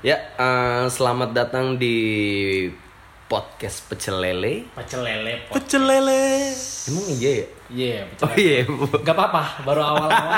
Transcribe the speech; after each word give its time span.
Ya, 0.00 0.16
eh, 0.16 0.84
selamat 0.88 1.36
datang 1.36 1.76
di 1.76 1.96
podcast 3.28 3.84
Pecel 3.84 4.16
Lele. 4.16 4.64
Pecel 4.72 5.04
lele. 5.04 5.44
Pecel 5.52 5.84
lele. 5.84 6.56
Emang 6.88 7.04
iya 7.12 7.30
ya? 7.30 7.46
Iya, 7.70 7.98
pecel 8.08 8.24
Oh 8.24 8.32
iya, 8.34 8.58
Gak 9.04 9.12
apa-apa, 9.14 9.60
baru 9.62 9.82
awal-awal. 9.84 10.32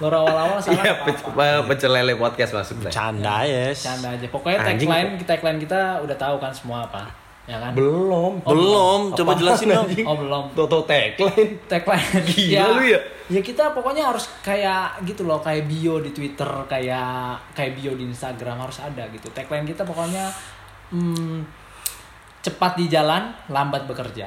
baru 0.00 0.16
awal-awal 0.26 0.56
salah 0.58 0.80
iya 0.80 0.92
nggak 0.96 1.68
Pecel, 1.70 1.92
Lele 1.94 2.18
podcast 2.18 2.50
maksudnya. 2.56 2.90
Canda 2.90 3.46
ya. 3.46 3.70
Canda 3.70 4.08
aja. 4.16 4.26
Pokoknya 4.26 4.58
Anjing. 4.58 4.88
tagline 4.90 5.10
tagline 5.22 5.58
kita 5.62 5.80
udah 6.02 6.16
tahu 6.18 6.36
kan 6.42 6.50
semua 6.50 6.82
apa. 6.90 7.06
Ya 7.44 7.56
kan? 7.58 7.72
Belum. 7.72 8.38
Belum, 8.40 9.00
coba 9.12 9.32
jelasin 9.34 9.68
dong. 9.68 9.88
Oh, 10.04 10.14
belum. 10.14 10.44
Toto 10.52 10.84
tagline. 10.84 11.58
Tagline. 11.66 12.22
Gila 12.24 12.68
lu 12.78 12.84
ya? 12.86 13.00
Ya 13.26 13.40
kita 13.40 13.70
pokoknya 13.70 14.06
harus 14.06 14.26
kayak 14.40 15.02
gitu 15.04 15.22
loh, 15.22 15.38
kayak 15.38 15.64
bio 15.64 15.98
di 15.98 16.10
Twitter, 16.10 16.46
kayak 16.66 17.38
kayak 17.52 17.72
bio 17.74 17.94
di 17.94 18.04
Instagram 18.04 18.58
harus 18.60 18.78
ada 18.78 19.06
gitu. 19.08 19.30
Tagline 19.30 19.64
kita 19.64 19.82
pokoknya 19.82 20.30
hmm, 20.90 21.42
cepat 22.40 22.74
di 22.74 22.86
jalan, 22.86 23.30
lambat 23.46 23.86
bekerja. 23.86 24.26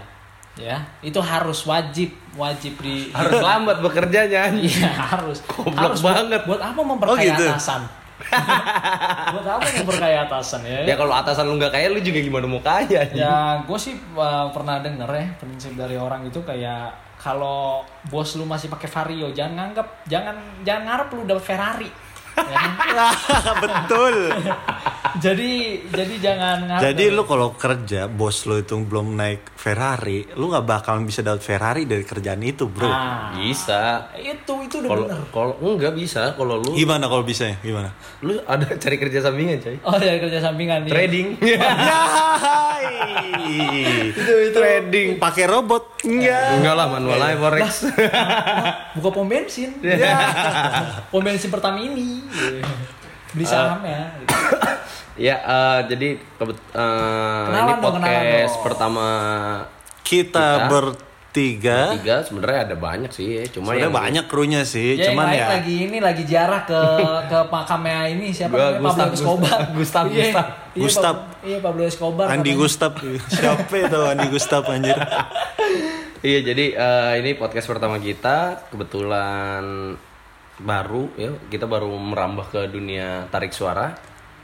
Ya, 0.54 0.78
itu 1.02 1.18
harus 1.18 1.66
wajib, 1.66 2.14
wajib 2.34 2.78
di 2.78 3.10
Harus 3.10 3.42
lambat 3.42 3.82
bekerjanya. 3.82 4.54
Iya 4.54 4.86
harus. 4.86 5.42
Goblok 5.44 5.74
harus 5.74 6.00
buat- 6.00 6.14
banget. 6.14 6.42
Buat, 6.46 6.62
apa 6.62 6.82
memperkaya 6.84 7.18
Oh, 7.18 7.26
gitu? 7.26 7.46
atasan? 7.50 7.82
buat 9.34 9.48
apa 9.48 9.68
memperkaya 9.82 10.26
atasan 10.30 10.62
ya? 10.64 10.86
Ya 10.88 10.96
kalau 10.96 11.14
atasan 11.14 11.50
lu 11.50 11.58
nggak 11.58 11.74
kaya 11.74 11.88
lu 11.92 12.00
juga 12.00 12.20
gimana 12.22 12.46
mau 12.46 12.62
kaya? 12.62 13.10
Ya, 13.12 13.62
gue 13.66 13.80
sih 13.80 13.98
uh, 14.16 14.48
pernah 14.54 14.80
denger 14.80 15.10
ya 15.10 15.28
prinsip 15.38 15.74
dari 15.74 15.98
orang 15.98 16.26
itu 16.28 16.40
kayak 16.46 16.94
kalau 17.18 17.88
bos 18.12 18.36
lu 18.36 18.44
masih 18.44 18.68
pakai 18.68 18.92
Vario, 18.92 19.32
jangan 19.32 19.72
nganggap, 19.72 19.88
jangan 20.12 20.36
jangan 20.68 20.84
ngarep 20.92 21.08
lu 21.16 21.22
dapat 21.24 21.44
Ferrari. 21.44 21.90
Ya? 22.34 23.10
Betul. 23.64 24.16
jadi 25.16 25.52
jadi 25.86 26.16
jangan 26.20 26.58
ngarep. 26.66 26.84
Jadi 26.84 27.04
lu 27.08 27.24
kalau 27.24 27.54
kerja, 27.54 28.06
bos 28.08 28.44
lu 28.44 28.58
itu 28.58 28.74
belum 28.76 29.14
naik 29.14 29.54
Ferrari, 29.54 30.26
lu 30.34 30.50
nggak 30.50 30.66
bakalan 30.66 31.04
bisa 31.04 31.22
dapat 31.22 31.40
Ferrari 31.40 31.86
dari 31.86 32.02
kerjaan 32.02 32.42
itu, 32.42 32.66
bro. 32.66 32.86
Ah, 32.86 33.30
Bisa. 33.32 34.10
itu 34.16 34.54
itu 34.62 34.76
udah 34.80 34.90
Kalau 34.90 35.06
bener. 35.06 35.22
kalau 35.30 35.54
enggak 35.64 35.94
bisa 35.94 36.34
kalau 36.34 36.58
lu 36.58 36.74
Gimana 36.74 37.06
kalau 37.06 37.22
bisa 37.22 37.46
ya? 37.48 37.56
Gimana? 37.60 37.94
lu 38.20 38.40
ada 38.42 38.66
cari 38.74 38.98
kerja 38.98 39.20
sampingan, 39.22 39.58
coy. 39.60 39.76
Oh 39.84 39.96
ya 39.96 40.14
kerja 40.18 40.40
sampingan 40.40 40.80
nih. 40.84 40.92
Trading. 40.92 41.28
itu 44.14 44.34
itu 44.42 44.52
trading 44.52 45.10
pakai 45.18 45.46
robot 45.46 46.00
enggak 46.04 46.60
Enggak 46.60 46.76
lah 46.76 46.88
manual 46.90 47.20
aja 47.20 47.36
forex. 47.38 47.66
Buka 48.96 49.10
pom 49.12 49.28
bensin. 49.28 49.76
Iya. 49.84 50.16
pom 51.08 51.22
bensin 51.22 51.50
Pertamini. 51.50 52.23
Beli 53.30 53.46
saham 53.46 53.82
ya. 53.82 54.02
Ya, 55.16 55.38
eh, 55.38 55.80
jadi 55.88 56.08
kebet, 56.34 56.58
eh, 56.74 56.74
Kenalan 56.74 57.54
ini 57.54 57.74
dong, 57.78 57.94
kenalan 57.94 58.02
podcast 58.02 58.50
dong. 58.52 58.64
pertama 58.64 59.08
kita 60.02 60.48
Kita? 60.58 60.66
bertiga 60.68 61.78
tiga 61.94 62.16
sebenarnya 62.20 62.60
ada 62.64 62.76
banyak 62.76 63.10
sih, 63.10 63.28
ya. 63.32 63.44
cuma 63.48 63.74
sebenarnya 63.74 63.82
yang 63.84 63.94
banyak 63.96 64.26
krunya 64.26 64.62
sih 64.64 64.94
Ya, 64.94 65.10
cuman 65.10 65.30
ya 65.30 65.50
lagi 65.52 65.86
ini 65.86 65.98
lagi 65.98 66.24
jarah 66.24 66.62
ke 66.62 66.78
ke 67.30 67.40
makamnya 67.48 68.06
ini 68.08 68.30
siapa 68.30 68.54
Gua- 68.54 68.70
namanya 68.72 68.82
Gustaf, 68.82 68.98
Pablo 68.98 69.14
Escobar. 69.14 69.58
Gustaf, 69.78 70.06
Iya, 70.08 70.26
Gustaf. 70.76 71.16
iya, 71.16 71.30
Iya 71.46 71.58
Pablo 71.60 71.84
Escobar. 71.84 72.26
Andi 72.28 72.42
katanya. 72.44 72.58
Gustaf 72.60 72.94
siapa 73.38 73.76
itu 73.76 74.00
Andi 74.04 74.28
Gustaf 74.30 74.64
anjir 74.68 74.98
Iya, 76.22 76.40
jadi 76.44 76.66
eh, 76.74 77.12
ini 77.20 77.32
podcast 77.34 77.68
pertama 77.68 77.98
kita 77.98 78.66
kebetulan 78.68 79.94
baru 80.62 81.10
ya, 81.18 81.34
kita 81.50 81.66
baru 81.66 81.90
merambah 81.98 82.50
ke 82.54 82.62
dunia 82.70 83.26
tarik 83.34 83.54
suara. 83.54 83.94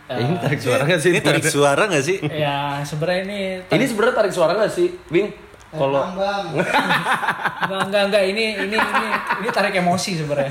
Eh, 0.10 0.18
ini 0.26 0.42
tarik 0.42 0.58
suara 0.58 0.82
nggak 0.90 1.02
sih? 1.06 1.12
ini 1.14 1.22
tarik 1.22 1.46
suara 1.46 1.86
nggak 1.86 2.02
sih 2.02 2.18
Ya 2.50 2.82
sebenarnya 2.82 3.30
ini 3.30 3.40
Ini 3.70 3.86
sebenarnya 3.86 4.16
tarik 4.18 4.34
suara 4.34 4.58
nggak 4.58 4.74
sih, 4.74 4.90
Bing? 5.06 5.30
Kalau 5.70 6.02
enggak 6.10 7.82
enggak 7.86 8.04
enggak 8.10 8.24
ini 8.26 8.58
ini 8.58 8.74
ini 8.74 9.08
ini 9.46 9.48
tarik 9.54 9.78
emosi 9.78 10.18
sebenarnya. 10.18 10.50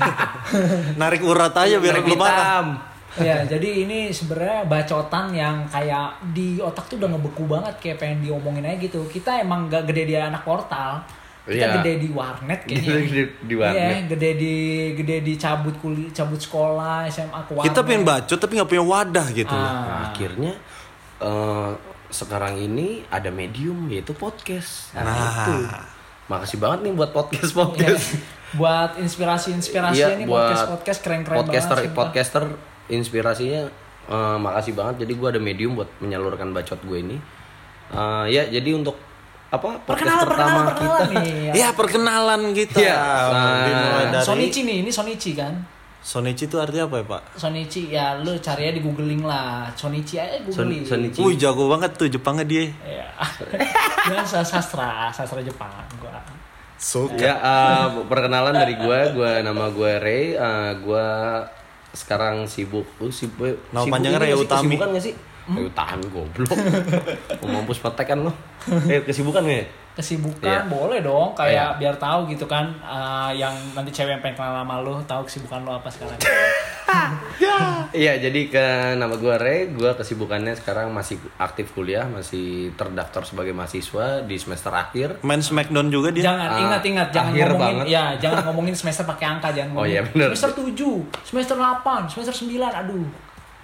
narik 1.01 1.27
urat 1.27 1.51
aja 1.51 1.75
biar 1.75 1.99
tarik 1.99 2.07
lu 2.07 2.15
marah 2.15 2.39
hitam. 2.39 2.67
ya 3.19 3.43
jadi 3.43 3.69
ini 3.83 4.15
sebenarnya 4.15 4.63
bacotan 4.63 5.35
yang 5.35 5.67
kayak 5.67 6.23
di 6.31 6.63
otak 6.63 6.87
tuh 6.87 6.95
udah 6.95 7.09
ngebeku 7.11 7.43
banget 7.51 7.75
kayak 7.83 7.97
pengen 7.99 8.23
diomongin 8.23 8.63
aja 8.63 8.79
gitu. 8.79 9.03
Kita 9.11 9.43
emang 9.43 9.67
gak 9.67 9.91
gede 9.91 10.07
di 10.07 10.15
anak 10.15 10.47
portal. 10.47 11.03
Kita 11.41 11.55
Iya. 11.55 11.69
gede 11.77 11.93
di 11.97 12.09
warnet 12.09 12.59
kayaknya. 12.61 12.93
Gede 12.99 13.01
di- 13.09 13.33
di 13.41 13.55
warnet. 13.55 13.79
Iya, 13.81 13.97
gede 14.07 14.29
di 14.35 14.55
gede 14.93 15.17
di 15.21 15.33
cabut 15.35 15.75
kuliah, 15.75 16.11
cabut 16.11 16.37
sekolah, 16.37 17.07
SMA 17.07 17.39
ke 17.41 17.51
warnet. 17.51 17.65
kita 17.65 17.79
pengen 17.81 18.03
bacot 18.03 18.37
tapi 18.37 18.53
nggak 18.53 18.69
punya 18.69 18.85
wadah 18.85 19.27
gitu 19.31 19.49
Ah. 19.49 19.63
Nah, 19.63 19.99
akhirnya 20.07 20.53
eh, 21.19 21.71
sekarang 22.09 22.55
ini 22.55 23.03
ada 23.07 23.29
medium 23.29 23.85
yaitu 23.87 24.13
podcast. 24.13 24.93
Nah, 24.93 25.03
Nah. 25.03 25.17
itu. 25.17 25.55
Makasih 26.27 26.57
banget 26.57 26.79
nih 26.81 26.93
buat 26.93 27.11
podcast 27.11 27.51
podcast. 27.51 28.05
buat 28.51 28.97
inspirasi-inspirasi 28.97 29.97
Iya, 29.99 30.15
nih 30.15 30.25
buat 30.25 30.41
podcast 30.47 30.65
podcast 30.67 30.99
keren-keren 31.01 31.37
podcaster 31.39 31.77
banget. 31.79 31.93
podcaster 31.93 32.43
inspirasinya 32.87 33.69
eh, 34.05 34.37
makasih 34.39 34.73
banget 34.73 34.95
jadi 34.99 35.13
gue 35.13 35.27
ada 35.29 35.39
medium 35.39 35.73
buat 35.73 35.89
menyalurkan 35.97 36.49
bacot 36.49 36.81
gue 36.83 36.99
ini 36.99 37.17
Eh, 37.89 38.25
ya 38.27 38.45
jadi 38.45 38.69
untuk 38.71 38.97
apa 39.49 39.81
Perkenalan, 39.81 40.23
pertama 40.23 40.59
perkenalan, 40.63 40.65
perkenalan 40.67 41.05
kita 41.07 41.19
nih. 41.19 41.33
ya 41.55 41.67
perkenalan 41.71 42.41
kita 42.53 42.77
Iya, 42.79 42.99
dimulai 43.65 44.05
nah, 44.05 44.11
dari 44.13 44.23
Sonichi 44.23 44.59
nih, 44.61 44.75
ini 44.79 44.91
Sonichi 44.91 45.31
kan? 45.33 45.53
Sonichi 45.99 46.45
itu 46.45 46.55
artinya 46.55 46.85
apa 46.85 46.95
ya 46.95 47.05
pak 47.07 47.21
Sonichi 47.35 47.81
ya 47.89 48.15
lu 48.15 48.31
cari 48.37 48.61
aja 48.63 48.73
di 48.73 48.79
googling 48.79 49.19
lah. 49.21 49.67
Sonichi 49.73 50.15
aja 50.15 50.39
Son- 50.45 50.69
googling. 50.69 50.83
Sonichi. 50.83 51.19
Wih 51.19 51.35
jago 51.35 51.67
banget 51.67 51.91
tuh 51.93 52.07
Jepangnya 52.07 52.45
dia 52.45 52.69
Ya. 53.01 53.09
Biasa 54.05 54.39
sastra, 54.41 55.09
sastra 55.09 55.39
Jepang 55.39 55.69
gua. 55.97 56.21
Suka 56.75 57.19
ya 57.19 57.35
eh, 57.35 57.85
perkenalan 58.05 58.55
dari 58.55 58.73
gue 58.73 58.99
gue 59.11 59.31
nama 59.41 59.67
gue 59.67 59.91
Ray 59.97 60.23
Eh, 60.31 60.71
gue 60.79 61.07
sekarang 61.91 62.45
sibuk 62.45 62.87
lu 62.97 63.09
sibuk 63.09 63.59
Nama 63.67 63.81
sibuk 63.81 63.91
panjangnya 63.91 64.19
Ray? 64.21 64.31
Utami. 64.31 64.77
gak 64.77 65.01
sih 65.01 65.11
Ray 65.51 65.65
Utami 65.65 66.05
goblok 66.07 66.57
mau 67.41 67.49
mampus 67.55 67.79
petek 67.79 68.05
kan 68.07 68.19
lo 68.19 68.31
eh 68.87 69.01
kesibukan 69.01 69.41
gak 69.41 69.55
ya 69.55 69.67
Kesibukan 69.91 70.47
Iya. 70.47 70.63
boleh 70.65 70.99
dong 71.01 71.35
kayak 71.35 71.51
Iya. 71.51 71.77
biar 71.77 71.95
tahu 71.97 72.23
gitu 72.27 72.45
kan 72.45 72.71
eh, 72.79 73.31
yang 73.35 73.51
nanti 73.73 73.89
cewek 73.89 74.11
yang 74.11 74.21
pengen 74.21 74.37
kenal 74.37 74.55
sama 74.57 74.79
lu 74.79 74.95
tahu 75.03 75.21
kesibukan 75.23 75.59
lu 75.59 75.71
apa 75.71 75.89
sekarang. 75.89 76.15
Iya, 77.91 78.17
jadi 78.19 78.41
ke 78.47 78.65
nama 78.95 79.13
gue 79.13 79.35
Ray, 79.35 79.69
gue 79.69 79.91
kesibukannya 79.91 80.53
sekarang 80.55 80.89
masih 80.89 81.17
aktif 81.37 81.69
kuliah, 81.71 82.05
masih 82.05 82.73
terdaftar 82.73 83.21
sebagai 83.23 83.51
mahasiswa 83.51 84.21
di 84.23 84.35
semester 84.35 84.69
akhir. 84.71 85.21
main 85.21 85.37
Smackdown 85.39 85.89
juga 85.89 86.09
dia 86.09 86.25
Jangan 86.25 86.49
Ah, 86.49 86.59
ingat-ingat 86.59 87.07
jangan 87.09 87.31
akhir 87.31 87.47
ngomongin 87.47 87.77
banget. 87.77 87.85
ya, 87.89 88.03
jangan 88.19 88.39
ngomongin 88.43 88.73
semester 88.73 89.03
pakai 89.05 89.25
angka 89.27 89.49
jangan 89.51 89.69
Oh, 89.69 89.73
ngomongin. 89.79 89.93
iya, 89.93 90.01
bener. 90.03 90.27
Semester 90.31 90.51
7, 90.55 90.97
semester 91.23 91.55
8, 91.55 91.83
semester 92.07 92.35
9, 92.39 92.71
aduh. 92.73 93.05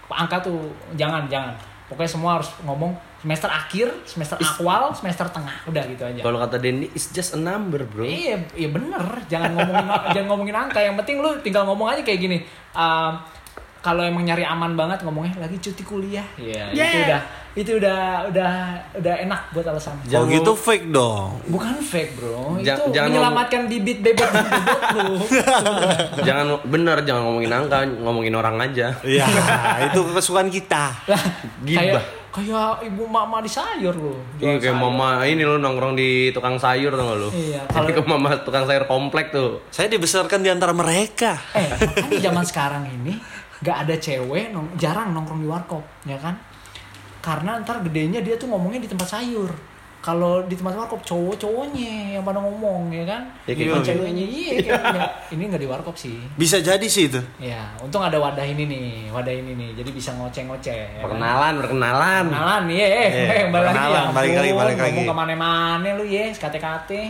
Angka 0.07 0.38
tuh 0.40 0.59
jangan 0.94 1.25
jangan. 1.25 1.53
Pokoknya 1.85 2.12
semua 2.12 2.31
harus 2.41 2.50
ngomong 2.66 2.97
semester 3.22 3.50
akhir, 3.50 3.88
semester 4.09 4.38
awal, 4.57 4.90
semester 4.97 5.29
tengah. 5.29 5.53
Udah 5.69 5.84
gitu 5.85 6.01
aja. 6.01 6.22
Kalau 6.25 6.38
kata 6.41 6.57
Dendi, 6.57 6.90
it's 6.97 7.13
just 7.13 7.38
a 7.38 7.40
number, 7.40 7.85
bro. 7.85 8.06
Iya, 8.06 8.41
iya 8.57 8.69
bener. 8.73 9.06
Jangan 9.29 9.53
ngomongin 9.53 9.88
jangan 10.18 10.28
ngomongin 10.34 10.56
angka. 10.57 10.79
Yang 10.81 10.95
penting 11.06 11.16
lu 11.22 11.29
tinggal 11.45 11.63
ngomong 11.69 11.94
aja 11.94 12.01
kayak 12.01 12.19
gini. 12.22 12.38
Um, 12.74 13.22
kalau 13.85 14.01
emang 14.01 14.25
nyari 14.25 14.41
aman 14.41 14.74
banget 14.74 15.06
ngomongnya 15.06 15.38
lagi 15.45 15.62
cuti 15.62 15.85
kuliah. 15.85 16.25
Iya, 16.41 16.74
itu 16.74 16.97
udah 17.06 17.44
itu 17.56 17.72
udah 17.74 18.28
udah 18.28 18.52
udah 18.94 19.16
enak 19.18 19.42
buat 19.50 19.64
alasan. 19.66 19.96
oh 19.96 20.04
Jangan 20.06 20.28
gitu 20.30 20.52
fake 20.54 20.92
dong 20.92 21.40
Bukan 21.48 21.80
fake, 21.80 22.12
Bro. 22.14 22.60
Ja- 22.60 22.76
itu 22.76 22.92
jangan 22.92 23.08
menyelamatkan 23.10 23.62
bibit 23.66 23.98
bebek 24.02 24.28
bebek 24.28 24.80
lu. 24.94 25.16
jangan 26.28 26.46
bener, 26.63 26.98
jangan 27.02 27.22
ngomongin 27.24 27.52
angka, 27.54 27.78
ngomongin 27.98 28.34
orang 28.34 28.60
aja. 28.60 28.92
Iya 29.02 29.24
itu 29.86 30.00
kesukaan 30.10 30.48
kita 30.48 30.92
Lah, 31.06 31.24
Gibah. 31.62 31.80
kayak 31.81 32.04
kayak 32.30 32.84
ibu 32.84 33.04
mama 33.06 33.40
di 33.40 33.48
sayur 33.48 33.96
lu. 33.96 34.19
Iya, 34.36 34.60
kayak 34.60 34.75
mama 34.75 35.24
ini 35.24 35.42
lo 35.42 35.56
nongkrong 35.56 35.96
di 35.96 36.10
tukang 36.30 36.56
sayur 36.56 36.92
tuh 36.92 37.04
gak 37.06 37.18
lo? 37.18 37.30
Iya, 37.31 37.63
Tapi 37.72 37.96
kalau- 37.96 37.96
ke 37.98 38.12
mama 38.12 38.36
tukang 38.38 38.66
sayur 38.66 38.84
komplek 38.84 39.31
tuh. 39.31 39.63
saya 39.69 39.88
dibesarkan 39.88 40.40
di 40.40 40.50
antara 40.50 40.72
mereka 40.72 41.40
Eh, 41.51 41.72
kan 41.72 42.10
di 42.10 42.19
zaman 42.19 42.44
sekarang 42.44 42.84
ini 42.86 43.16
gak 43.58 43.88
ada 43.88 43.96
cewek 43.96 44.51
nong 44.51 44.75
jarang 44.75 45.16
nongkrong 45.16 45.40
di 45.40 45.48
warkop, 45.48 45.84
ya 46.04 46.19
kan? 46.19 46.36
Karena 47.25 47.57
ntar 47.57 47.81
gedenya 47.81 48.22
dia 48.22 48.38
tuh 48.38 48.45
ngomongnya 48.45 48.77
di 48.77 48.88
tempat 48.88 49.10
sayur. 49.10 49.50
Kalau 49.98 50.45
di 50.45 50.54
tempat 50.54 50.77
warkop 50.77 51.01
cowok-cowoknya 51.01 52.13
yang 52.13 52.22
pada 52.22 52.38
ngomong 52.38 52.94
ya 52.94 53.10
kan? 53.10 53.25
Ya, 53.50 53.57
kayak 53.57 53.74
Bukan 53.74 53.81
gitu. 53.81 53.89
ceweknya 53.89 54.22
iya 54.24 54.51
kayak 54.62 54.81
gini. 54.86 55.01
ini 55.33 55.44
nggak 55.50 55.57
di 55.57 55.66
warkop 55.66 55.95
sih. 55.98 56.22
bisa 56.38 56.62
jadi 56.62 56.86
sih 56.86 57.10
itu 57.10 57.18
Ya, 57.42 57.74
untung 57.81 58.06
ada 58.06 58.22
wadah 58.22 58.45
ini 58.45 58.69
nih, 58.69 59.10
wadah 59.10 59.33
ini 59.33 59.57
nih. 59.57 59.69
Jadi 59.81 59.89
bisa 59.89 60.13
ngoceh-ngoceh. 60.13 60.77
ya 60.77 61.01
kan? 61.01 61.10
Perkenalan, 61.10 61.54
perkenalan. 61.57 62.24
Kenalan 62.30 62.62
nih, 62.69 62.77
eh, 62.77 62.86
Iya, 62.86 63.01
eh, 63.01 63.45
balik 63.50 63.66
lagi, 63.66 63.74
perkenalan, 63.74 63.98
ya 63.98 64.13
balik 64.13 64.30
lagi, 64.30 64.45
ampun, 64.45 64.62
balik 64.62 64.77
lagi. 64.77 64.94
Ngomong 64.94 65.10
ke 65.10 65.16
mana-mana 65.18 65.89
lu 65.98 66.06
ya, 66.06 66.25
kate-kate. 66.30 67.01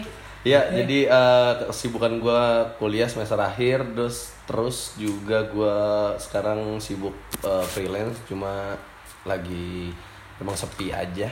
Iya, 0.45 0.59
jadi 0.71 0.99
eh, 1.11 1.51
kesibukan 1.67 2.13
gue 2.15 2.41
kuliah 2.79 3.11
semester 3.11 3.35
akhir, 3.35 3.83
terus 3.91 4.31
terus 4.47 4.95
juga 4.95 5.43
gue 5.43 5.77
sekarang 6.15 6.79
sibuk 6.79 7.11
eh, 7.43 7.65
freelance, 7.67 8.23
cuma 8.23 8.79
lagi 9.23 9.93
emang 10.41 10.55
sepi 10.57 10.91
aja. 10.91 11.29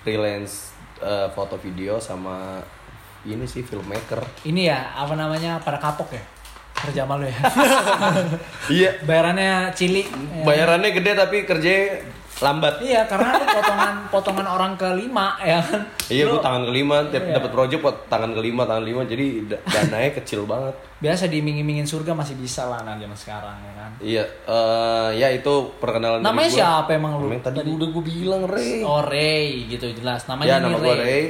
Freelance 0.00 0.72
eh, 1.00 1.28
foto 1.32 1.60
video 1.60 2.00
sama 2.00 2.60
ini 3.28 3.44
sih 3.44 3.60
filmmaker. 3.60 4.24
Ini 4.48 4.62
ya 4.72 4.80
apa 4.96 5.12
namanya 5.12 5.60
pada 5.60 5.76
kapok 5.76 6.16
ya 6.16 6.24
kerja 6.80 7.04
malu 7.04 7.28
ya. 7.28 7.36
Iya, 8.72 8.90
Bayarannya 9.04 9.74
cili. 9.76 10.06
Ya. 10.06 10.44
bayarannya 10.46 10.90
gede 10.96 11.12
tapi 11.12 11.44
kerja 11.44 12.00
lambat. 12.40 12.80
Iya 12.80 13.04
karena 13.04 13.30
lu 13.32 13.44
potongan 13.46 13.94
potongan 14.08 14.46
orang 14.48 14.72
kelima 14.74 15.36
ya 15.38 15.60
kan. 15.60 15.80
Iya, 16.08 16.24
gue 16.26 16.40
tangan 16.40 16.64
kelima, 16.64 16.96
tiap 17.06 17.22
Iya. 17.22 17.34
dapat 17.36 17.50
project 17.50 17.80
buat 17.80 17.96
tangan 18.06 18.32
kelima, 18.32 18.62
tangan 18.64 18.82
lima, 18.82 19.02
jadi 19.04 19.26
da- 19.46 19.62
dananya 19.62 20.10
kecil 20.16 20.44
banget. 20.44 20.74
biasa 21.00 21.28
diiming-imingin 21.28 21.84
surga 21.84 22.12
masih 22.12 22.36
bisa 22.36 22.64
lah 22.64 22.80
nah 22.80 22.92
zaman 22.92 23.14
sekarang 23.14 23.56
ya 23.58 23.72
kan. 23.74 23.90
Iya, 23.98 24.24
eh, 24.26 25.08
ya 25.16 25.28
itu 25.30 25.52
perkenalan 25.76 26.20
Namanya 26.20 26.44
dari 26.44 26.52
gua. 26.52 26.60
siapa 26.60 26.90
emang 26.92 27.12
lu? 27.14 27.24
Namanya 27.26 27.42
tadi, 27.46 27.70
udah 27.70 27.88
gue 27.90 28.04
bilang 28.04 28.42
Ray. 28.44 28.80
Oh 28.82 29.00
Ray 29.00 29.46
gitu 29.66 29.88
jelas. 29.90 30.20
ya 30.20 30.28
Namanya 30.28 30.56
nama 30.58 30.68
ini 30.68 30.76
gue 30.76 30.84
Ray. 30.86 31.00
Ray. 31.00 31.24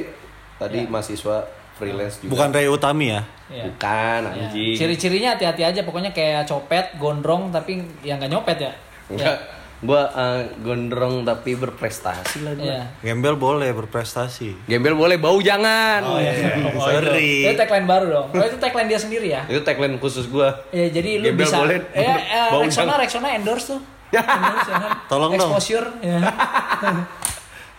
Tadi 0.56 0.78
mahasiswa 0.84 1.36
freelance 1.72 2.18
juga. 2.18 2.30
Bukan 2.30 2.48
Ray 2.50 2.66
Utami 2.66 3.06
ya? 3.08 3.22
Iya. 3.46 3.64
Bukan 3.66 4.20
Ya. 4.20 4.30
anjing. 4.42 4.74
Ciri-cirinya 4.74 5.28
hati-hati 5.32 5.62
aja 5.62 5.80
pokoknya 5.80 6.10
kayak 6.10 6.44
copet, 6.44 6.90
gondrong 6.96 7.50
tapi 7.50 7.78
yang 8.02 8.18
nggak 8.18 8.28
nyopet 8.28 8.58
ya. 8.60 8.72
Enggak. 9.06 9.38
Gua 9.80 10.12
eh, 10.12 10.52
gondrong 10.60 11.24
tapi 11.24 11.56
berprestasi 11.56 12.44
lah 12.44 12.52
gua. 12.52 12.64
Iya. 12.68 12.80
Gembel 13.00 13.32
boleh 13.34 13.72
berprestasi. 13.72 14.68
Gembel 14.68 14.92
boleh, 14.92 15.16
bau 15.16 15.40
jangan. 15.40 16.04
Oh 16.04 16.20
iya, 16.20 16.52
Oh, 16.76 16.84
sorry. 16.84 17.48
Itu, 17.48 17.56
itu 17.56 17.56
tagline 17.56 17.88
baru 17.88 18.06
dong. 18.12 18.26
Oh, 18.36 18.44
itu 18.44 18.60
tagline 18.60 18.92
dia 18.92 19.00
sendiri 19.00 19.32
ya. 19.32 19.48
Itu 19.48 19.64
tagline 19.64 19.96
khusus 19.96 20.28
gua. 20.28 20.52
Ya, 20.68 20.84
jadi 20.92 21.24
lu 21.24 21.32
Gembel 21.32 21.48
bisa 21.48 21.64
boleh, 21.64 21.80
eh, 21.96 22.04
eh 22.04 22.48
bau 22.52 22.60
Rexona 22.60 22.84
jangan. 22.92 23.00
Rexona 23.00 23.28
endorse 23.32 23.66
tuh. 23.72 23.80
Endorse, 24.10 24.68
ya 24.68 24.76
kan? 24.76 24.92
Tolong 25.08 25.30
dong. 25.32 25.48
Exposure 25.54 25.86
ya. 26.04 26.18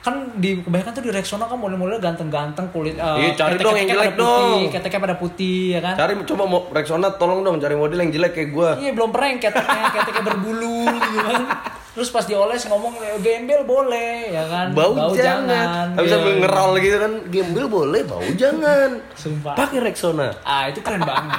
kan 0.01 0.33
di 0.33 0.57
kebanyakan 0.57 0.91
tuh 0.97 1.03
di 1.05 1.11
Rexona 1.13 1.45
kan 1.45 1.61
model-model 1.61 2.01
ganteng-ganteng 2.01 2.73
kulit 2.73 2.97
eh, 2.97 3.05
Iya, 3.21 3.37
cari 3.37 3.61
dong 3.61 3.77
yang 3.77 3.85
jelek 3.85 4.17
dong. 4.17 4.65
keteknya 4.73 4.97
pada 4.97 5.15
putih 5.21 5.77
ya 5.77 5.79
kan 5.85 5.93
Cari 5.93 6.17
coba 6.25 6.43
mau 6.49 6.65
Rexona 6.73 7.13
tolong 7.21 7.45
dong 7.45 7.61
cari 7.61 7.77
model 7.77 8.01
yang 8.01 8.09
jelek 8.09 8.33
kayak 8.33 8.49
gua. 8.49 8.81
iya 8.81 8.97
belum 8.97 9.13
pernah 9.13 9.27
yang 9.29 9.37
keteknya 9.37 9.93
keteknya 9.93 10.23
berbulu 10.25 10.89
gitu 10.89 11.17
kan 11.21 11.41
terus 11.91 12.07
pas 12.07 12.23
dioles 12.23 12.63
ngomong 12.65 12.93
gembel 13.19 13.61
boleh 13.61 14.31
ya 14.31 14.43
kan 14.45 14.71
Bau, 14.71 15.11
jangan. 15.11 15.91
Tapi 15.91 16.03
Iya. 16.03 16.13
sambil 16.13 16.33
ngerol 16.37 16.71
gitu 16.77 16.97
kan, 16.97 17.13
gembel 17.27 17.65
boleh, 17.67 18.01
bau 18.03 18.23
jangan. 18.33 18.95
Sumpah. 19.11 19.53
Pakai 19.53 19.79
Rexona. 19.81 20.31
ah 20.41 20.65
itu 20.65 20.79
keren 20.79 21.01
banget 21.01 21.35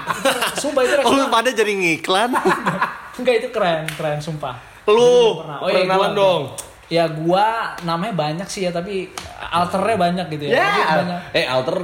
sumpah 0.54 0.81
itu 0.82 0.93
Oh, 0.99 1.00
Rexona 1.00 1.26
pada 1.26 1.50
jadi 1.50 1.72
ngiklan? 1.72 2.31
enggak 3.19 3.34
itu 3.38 3.49
keren 3.49 3.84
keren 3.90 4.19
sumpah 4.19 4.56
Lu, 4.84 5.38
Pernah. 5.38 5.58
Oh, 5.58 5.69
iya, 5.69 5.87
gua- 5.87 6.12
dong. 6.12 6.43
Ya 6.88 7.05
gua 7.06 7.46
namanya 7.81 8.12
banyak 8.12 8.44
sih 8.44 8.62
ya 8.62 8.70
tapi 8.70 9.08
alternya 9.40 9.96
banyak 9.96 10.26
gitu 10.28 10.44
ya. 10.46 10.52
Ya. 10.52 10.66
Jadi 10.66 10.82
banyak. 11.00 11.19
Eh 11.32 11.46
alter 11.46 11.76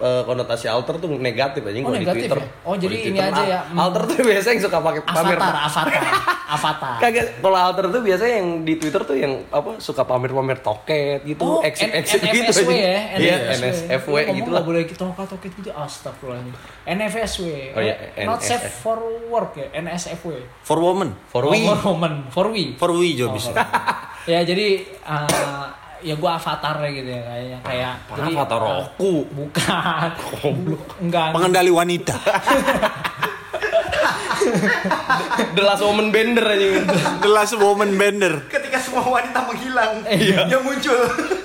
eh, 0.00 0.22
konotasi 0.24 0.66
alter 0.66 0.96
tuh 0.96 1.08
negatif 1.12 1.60
aja 1.60 1.76
Oh, 1.76 1.84
kalau 1.84 1.94
di 1.94 2.00
negatif 2.00 2.20
Twitter. 2.24 2.38
ya? 2.38 2.48
Oh, 2.62 2.74
jadi 2.74 2.88
di 2.90 3.00
ini 3.02 3.04
Twitter, 3.12 3.30
aja 3.30 3.42
ya, 3.44 3.60
hmm. 3.62 3.78
Alter 3.78 4.02
tuh 4.02 4.16
biasa 4.22 4.46
yang 4.48 4.60
suka 4.60 4.78
pakai 4.80 5.00
pamer. 5.02 5.36
Avatar, 5.36 5.54
avatar, 5.60 6.02
avatar. 6.56 6.96
Kagak, 6.98 7.26
kalau 7.38 7.58
alter 7.58 7.84
tuh 7.86 8.00
biasanya 8.00 8.34
yang 8.36 8.48
di 8.60 8.74
Twitter 8.74 9.02
tuh 9.02 9.14
yang 9.14 9.32
apa 9.48 9.70
suka 9.78 10.02
pamer-pamer 10.02 10.58
toket 10.58 11.20
gitu, 11.22 11.40
Oh, 11.40 11.60
exit 11.60 11.90
exit 11.90 12.20
gitu 12.20 12.40
NFSW 12.42 12.70
aja. 12.70 12.80
ya, 12.80 12.98
Iya, 13.14 13.36
NFSW. 13.36 13.52
NSFW 13.60 14.14
ngomong 14.16 14.36
gitu 14.36 14.50
lah. 14.50 14.62
boleh 14.62 14.80
gitu 14.84 15.04
toket 15.06 15.50
gitu 15.54 15.70
astagfirullahaladzim. 15.70 16.54
NFSW. 16.86 17.44
Oh, 17.70 17.80
iya, 17.80 17.94
Not 18.24 18.40
safe 18.40 18.66
for 18.74 18.98
work 19.26 19.54
ya, 19.54 19.68
NSFW. 19.74 20.40
For 20.62 20.76
woman. 20.76 21.12
For 21.26 21.42
Oh, 21.42 21.50
we. 21.50 21.60
for 21.62 21.78
women, 21.88 22.14
for 22.28 22.46
we. 22.48 22.74
For 22.74 22.90
we 22.90 23.12
juga 23.12 23.30
Oh, 23.30 23.36
bisa. 23.36 23.50
ya 24.32 24.40
jadi 24.40 24.66
eh, 24.86 25.66
ya 26.00 26.14
gua 26.14 26.34
avatar 26.34 26.76
gitu 26.86 27.06
ya 27.06 27.22
kayaknya 27.22 27.58
kayak 27.60 27.92
jadi 28.10 28.32
Avatar 28.34 28.60
Roku. 28.60 29.12
bukan 29.30 30.54
enggak 31.00 31.26
Pengendali 31.32 31.70
wanita. 31.70 32.16
The 35.50 35.62
Last 35.62 35.82
Woman 35.82 36.08
Bender 36.08 36.42
aja. 36.42 36.66
The 37.20 37.28
last 37.28 37.54
woman 37.54 37.92
bender. 37.94 38.40
Ketika 38.46 38.80
semua 38.80 39.04
wanita 39.04 39.44
menghilang, 39.44 40.00
Iya. 40.06 40.48
dia 40.48 40.58
muncul. 40.58 40.96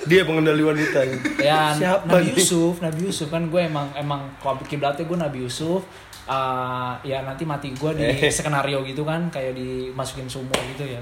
Dia 0.04 0.22
pengendali 0.24 0.64
wanita. 0.64 1.04
ya 1.36 1.72
Siapa 1.72 2.08
Nabi 2.08 2.32
nih? 2.32 2.34
Yusuf 2.34 2.80
Nabi 2.80 2.98
Yusuf 3.04 3.28
kan 3.28 3.46
gue 3.46 3.60
emang 3.60 3.90
emang 3.92 4.24
kalau 4.38 4.56
kiblatnya 4.62 5.04
gue 5.04 5.18
Nabi 5.18 5.38
Yusuf 5.42 5.84
Eh, 6.26 6.92
ya 7.06 7.22
nanti 7.22 7.46
mati 7.46 7.70
gue 7.70 7.90
di 7.92 8.02
Eh. 8.02 8.26
skenario 8.28 8.82
gitu 8.82 9.06
kan 9.06 9.30
kayak 9.30 9.54
dimasukin 9.54 10.26
sumur 10.26 10.58
gitu 10.66 10.82
ya 10.84 10.98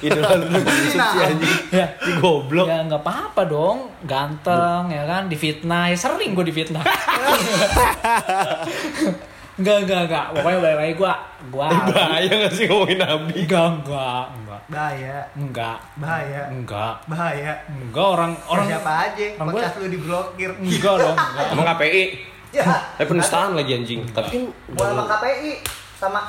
Idola 0.00 0.30
lu 0.36 0.46
Yusuf 0.52 0.90
sih 1.08 1.20
anjing. 1.20 1.54
ya 1.70 1.86
Di 1.96 2.12
goblok. 2.16 2.66
ya 2.66 2.82
nggak 2.82 3.00
apa-apa 3.00 3.42
dong 3.44 3.78
ganteng 4.02 4.88
ya 4.88 5.02
kan 5.04 5.26
difitnah 5.26 5.86
ya, 5.86 5.96
sering 5.96 6.32
gue 6.32 6.44
difitnah 6.44 6.82
Enggak, 9.52 9.84
enggak, 9.84 10.00
enggak. 10.06 10.26
Pokoknya 10.32 10.58
balik 10.58 10.78
lagi 10.78 10.94
gue, 10.94 11.12
gue 11.50 11.66
Bahaya 11.92 12.32
gak 12.38 12.52
sih 12.54 12.64
ngomongin 12.64 12.98
Nabi? 12.98 13.34
enggak, 13.44 13.68
enggak, 13.76 14.24
enggak, 14.32 14.60
Bahaya, 14.70 15.16
enggak, 15.34 15.76
bahaya, 15.98 16.42
enggak, 16.48 16.94
bahaya. 17.04 17.52
enggak 17.68 18.06
orang 18.08 18.32
orang 18.46 18.66
Siapa 18.66 18.92
aja, 19.04 19.26
orang 19.34 19.46
gua- 19.46 19.60
podcast 19.60 19.76
lu 19.76 19.88
diblokir. 19.90 20.50
enggak 20.56 20.94
dong, 20.96 21.12
enggak. 21.18 21.46
Emang 21.50 21.66
KPI? 21.68 22.02
Ya, 22.50 22.64
Eh 22.96 23.04
penistaan 23.04 23.52
lagi 23.52 23.72
anjing. 23.74 24.00
Tapi 24.08 24.28
kan 24.32 24.42
gua 24.72 24.86
sama 24.88 25.04
KPI 25.12 25.50
sama 25.94 26.20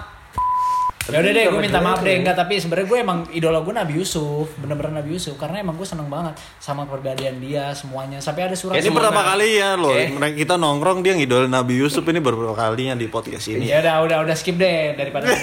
Ya 1.02 1.18
udah 1.18 1.34
deh, 1.34 1.46
gue 1.50 1.60
minta 1.60 1.82
maaf 1.82 2.06
deh 2.06 2.14
ya. 2.14 2.22
enggak 2.22 2.38
tapi 2.38 2.62
sebenarnya 2.62 2.88
gue 2.88 3.00
emang 3.02 3.20
idola 3.34 3.60
gue 3.60 3.74
Nabi 3.74 3.94
Yusuf, 3.98 4.54
bener-bener 4.62 5.02
Nabi 5.02 5.18
Yusuf 5.18 5.34
karena 5.34 5.58
emang 5.60 5.74
gue 5.74 5.84
seneng 5.84 6.06
banget 6.08 6.38
sama 6.62 6.86
kepribadian 6.86 7.42
dia 7.42 7.74
semuanya 7.74 8.22
sampai 8.22 8.46
ada 8.46 8.54
surat 8.54 8.78
Ini 8.78 8.94
pertama 8.94 9.20
nah. 9.20 9.34
kali 9.34 9.58
ya 9.58 9.74
loh. 9.74 9.92
Eh. 9.92 10.14
Mereka 10.14 10.38
kita 10.38 10.56
nongkrong 10.56 11.02
dia 11.02 11.18
ngidol 11.18 11.50
Nabi 11.50 11.82
Yusuf 11.82 12.06
ini 12.06 12.22
beberapa 12.22 12.54
kalinya 12.54 12.94
di 12.94 13.10
podcast 13.10 13.50
ini. 13.50 13.66
Ya 13.66 13.82
udah 13.82 13.96
udah 14.06 14.18
udah 14.30 14.36
skip 14.38 14.56
deh 14.56 14.94
daripada 14.94 15.26
aneh 15.34 15.42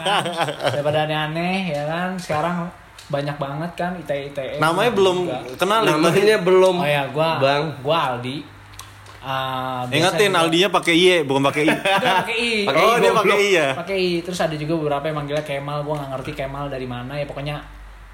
kan. 0.00 0.24
daripada 0.72 0.98
aneh-aneh 1.04 1.56
ya 1.70 1.82
kan 1.84 2.08
sekarang 2.16 2.56
banyak 3.06 3.36
banget 3.38 3.70
kan 3.78 3.90
ITE 4.02 4.34
ITE 4.34 4.58
Namanya 4.58 4.90
belum 4.90 5.16
kenal 5.54 5.80
namanya 5.84 6.40
belum. 6.40 6.74
Oh 6.82 6.88
ya 6.88 7.04
gua 7.12 7.38
Bang. 7.38 7.64
gua 7.84 7.98
Aldi. 8.16 8.55
Ah, 9.26 9.82
biasa 9.84 9.96
Ingatin 10.14 10.30
juga- 10.30 10.40
Aldinya 10.40 10.68
pakai 10.70 10.94
Y 10.94 11.06
bukan 11.26 11.42
pakai 11.44 11.62
I. 11.66 11.74
Pakai 12.22 12.36
I. 12.38 12.52
Oh 12.70 12.94
I, 12.94 13.02
dia 13.02 13.10
pakai 13.10 13.36
I 13.36 13.48
ya. 13.50 13.68
pakai 13.74 13.96
I. 13.98 14.10
Terus 14.22 14.38
ada 14.38 14.54
juga 14.54 14.72
beberapa 14.76 15.02
yang 15.04 15.18
manggilnya 15.18 15.42
Kemal, 15.42 15.82
gua 15.82 15.98
nggak 15.98 16.10
ngerti 16.14 16.32
Kemal 16.32 16.64
dari 16.66 16.86
mana 16.86 17.12
ya 17.12 17.26
pokoknya 17.26 17.58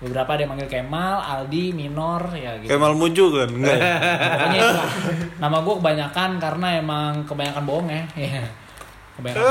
beberapa 0.00 0.34
ada 0.34 0.40
yang 0.40 0.50
manggil 0.50 0.66
Kemal, 0.66 1.14
Aldi, 1.20 1.64
Minor 1.70 2.32
ya 2.32 2.56
gitu. 2.58 2.72
Kemal 2.72 2.96
Muju 2.96 3.24
kan 3.30 3.48
enggak 3.52 3.76
ya? 3.76 3.92
Pokoknya 4.34 4.58
itu. 4.58 4.78
Nama 5.38 5.56
gue 5.58 5.74
kebanyakan 5.78 6.30
karena 6.38 6.66
emang 6.74 7.10
kebanyakan 7.22 7.62
bohong 7.62 7.86
ya. 7.86 8.02
Iya. 8.18 8.42
Kebanyakan. 9.14 9.46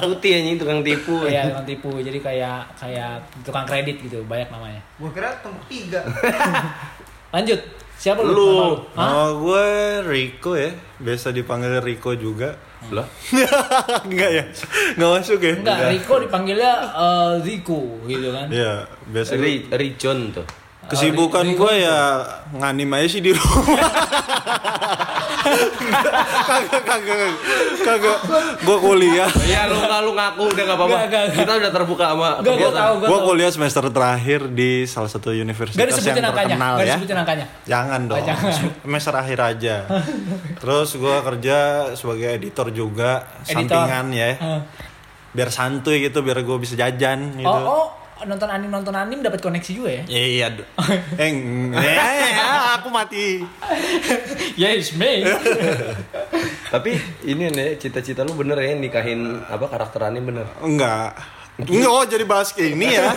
Tuti 0.00 0.28
anjing 0.32 0.56
tukang 0.56 0.80
tipu. 0.80 1.20
Iya, 1.20 1.52
tukang 1.52 1.66
tipu. 1.66 1.90
Jadi 1.98 2.16
kayak 2.16 2.64
kayak 2.78 3.12
tukang 3.42 3.66
kredit 3.66 4.00
gitu, 4.00 4.24
banyak 4.24 4.48
namanya. 4.48 4.80
gua 4.96 5.10
kira 5.10 5.28
tembok 5.42 5.60
tiga. 5.68 6.00
Lanjut. 7.28 7.60
Siapa 7.98 8.22
lu? 8.22 8.30
Lu. 8.30 8.50
Nama? 8.94 9.10
Oh 9.10 9.28
gue 9.42 9.66
Rico 10.06 10.54
ya. 10.54 10.70
Biasa 11.02 11.34
dipanggil 11.34 11.82
Rico 11.82 12.14
juga. 12.14 12.54
Lah. 12.94 13.02
enggak 14.06 14.30
ya? 14.30 14.44
Enggak 14.94 15.10
masuk 15.18 15.42
ya? 15.42 15.54
Enggak, 15.58 15.78
Rico 15.90 16.14
dipanggilnya 16.22 16.72
eh, 16.94 17.32
Rico 17.42 17.98
gitu 18.06 18.30
kan. 18.30 18.46
Iya, 18.54 18.86
biasa 19.10 19.34
Ri 19.34 19.66
Rijon 19.66 20.30
tuh. 20.30 20.46
Kesibukan 20.88 21.44
gue 21.58 21.72
ya 21.84 22.22
nganim 22.54 22.88
aja 22.94 23.18
sih 23.18 23.20
di 23.20 23.34
rumah. 23.34 23.66
kagak 26.44 26.82
kagak 26.82 27.32
kagak 27.78 28.18
gue 28.58 28.76
kuliah 28.78 29.30
Iya 29.40 29.66
lu 29.66 29.76
nggak 29.78 30.00
lu 30.00 30.12
ngaku 30.12 30.42
udah 30.48 30.64
nggak 30.64 30.78
apa-apa. 30.78 30.96
Kita 31.30 31.52
udah 31.54 31.70
terbuka 31.70 32.04
sama 32.08 32.30
gue 32.40 32.54
tahu, 32.70 32.94
kuliah 33.24 33.50
semester 33.50 33.84
terakhir 33.88 34.40
di 34.48 34.84
salah 34.84 35.06
satu 35.06 35.30
universitas 35.30 35.76
Gak 35.76 35.88
yang 36.00 36.32
terkenal 36.32 36.72
gak 36.74 36.82
ya 36.82 36.94
disebutin 36.94 37.18
angkanya. 37.18 37.46
jangan 37.64 38.00
dong 38.04 38.18
jangan. 38.20 38.52
semester 38.84 39.14
akhir 39.14 39.38
aja 39.40 39.76
terus 40.56 40.90
gue 40.94 41.16
kerja 41.22 41.58
sebagai 41.94 42.28
editor 42.32 42.66
juga 42.70 43.10
Editor. 43.42 43.64
sampingan 43.64 44.06
ya 44.10 44.28
Hah. 44.36 44.60
biar 45.30 45.48
santuy 45.48 46.00
gitu 46.00 46.20
biar 46.20 46.40
gue 46.40 46.56
bisa 46.56 46.74
jajan 46.74 47.36
gitu 47.36 47.46
Oh, 47.48 47.68
oh, 47.68 47.86
nonton 48.24 48.48
anim 48.48 48.66
nonton 48.66 48.90
anim 48.90 49.18
dapat 49.18 49.38
koneksi 49.38 49.70
juga 49.70 49.90
ya? 49.92 50.02
Iya, 50.06 50.26
iya. 50.26 50.46
Eh, 51.18 51.32
eh, 51.74 52.34
aku 52.74 52.88
mati. 52.88 53.42
yes, 54.54 54.94
me. 54.94 55.22
Tapi 56.74 56.90
ini 57.22 57.48
nih 57.48 57.76
cita-cita 57.76 58.22
lu 58.22 58.34
bener 58.34 58.56
ya 58.56 58.72
nikahin 58.72 59.38
apa 59.42 59.66
karakter 59.66 60.00
anime 60.04 60.34
bener. 60.34 60.46
Enggak. 60.58 61.14
Enggak, 61.58 61.90
oh 61.90 62.06
jadi 62.06 62.22
bahas 62.22 62.54
ke 62.54 62.70
ini 62.70 62.94
ya. 62.94 63.10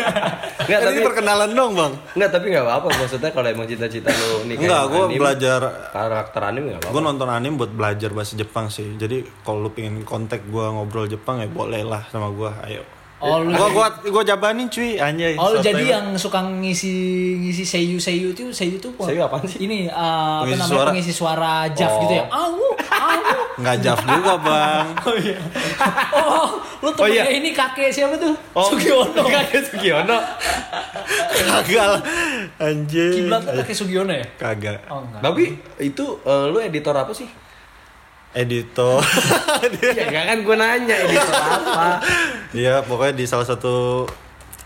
Enggak, 0.65 0.79
ini 0.81 0.97
tapi- 0.97 1.05
perkenalan 1.05 1.53
dong, 1.53 1.77
Bang. 1.77 1.93
Enggak, 2.11 2.29
tapi 2.31 2.49
enggak 2.49 2.65
apa-apa 2.65 2.87
maksudnya 2.97 3.29
kalau 3.29 3.47
emang 3.47 3.69
cita-cita 3.69 4.09
lu 4.09 4.49
nih 4.49 4.55
kayak 4.55 4.65
Enggak, 4.65 4.83
gue 4.83 5.03
anime, 5.03 5.19
belajar 5.19 5.59
karakter 5.93 6.41
anime 6.43 6.67
enggak 6.71 6.81
gue 6.81 6.89
apa-apa. 6.89 7.05
nonton 7.05 7.29
anime 7.29 7.55
buat 7.55 7.69
belajar 7.69 8.09
bahasa 8.09 8.33
Jepang 8.33 8.65
sih. 8.67 8.97
Jadi 8.97 9.45
kalau 9.45 9.61
lu 9.61 9.69
pengen 9.69 10.01
kontak 10.01 10.41
gue 10.43 10.65
ngobrol 10.65 11.05
Jepang 11.05 11.37
ya 11.37 11.47
boleh 11.47 11.85
lah 11.85 12.01
sama 12.09 12.33
gue. 12.33 12.49
Ayo. 12.65 12.81
Oh, 13.21 13.37
lu- 13.39 13.53
Gua 13.53 13.69
gua 13.69 13.87
gua 14.03 14.23
jabanin 14.23 14.65
cuy 14.65 14.97
anjay. 14.97 15.33
Oh, 15.35 15.53
jadi 15.55 15.77
time. 15.79 15.93
yang 15.93 16.05
suka 16.15 16.41
ngisi 16.41 16.93
ngisi 17.37 17.61
seiyu 17.63 17.95
seiyu 17.95 18.31
itu 18.31 18.49
seiyu 18.49 18.75
itu 18.75 18.89
Seiyu 18.97 19.21
apaan 19.21 19.45
sih? 19.45 19.61
Ini 19.61 19.87
uh, 19.87 20.41
apa 20.41 20.49
namanya 20.51 20.65
suara. 20.67 20.89
pengisi 20.89 21.11
suara 21.11 21.53
Jav 21.69 21.91
Oh. 21.91 22.01
gitu 22.01 22.13
ya. 22.15 22.25
Awu, 22.27 22.65
awu. 22.81 23.33
nggak 23.57 23.75
jaf 23.79 23.99
juga, 24.01 24.33
Bang. 24.37 24.85
Oh 25.05 25.15
iya. 25.15 25.37
Oh, 26.11 26.49
lu 26.79 26.89
temennya 26.91 27.23
iya. 27.23 27.37
ini 27.37 27.49
kakek 27.51 27.89
siapa 27.89 28.15
tuh? 28.15 28.33
Oh, 28.51 28.65
Sugiono. 28.67 29.21
Kakek 29.23 29.61
Sugiono. 29.63 30.17
Kagak. 31.31 32.01
Anjing. 32.57 33.13
Kiblat 33.21 33.41
tuh 33.43 33.53
kakek 33.55 33.75
Sugiono 33.75 34.11
ya? 34.11 34.25
Kagak. 34.35 34.81
Oh 34.87 35.01
enggak. 35.01 35.21
Tapi 35.21 35.43
itu 35.79 36.05
eh, 36.21 36.45
lu 36.47 36.57
editor 36.57 36.95
apa 36.95 37.11
sih? 37.11 37.27
Editor. 38.31 39.03
ya 39.99 40.07
kan 40.07 40.39
gue 40.39 40.55
nanya 40.55 40.95
editor 41.03 41.35
apa. 41.35 41.99
Iya, 42.55 42.79
pokoknya 42.87 43.13
di 43.19 43.25
salah 43.27 43.43
satu 43.43 44.07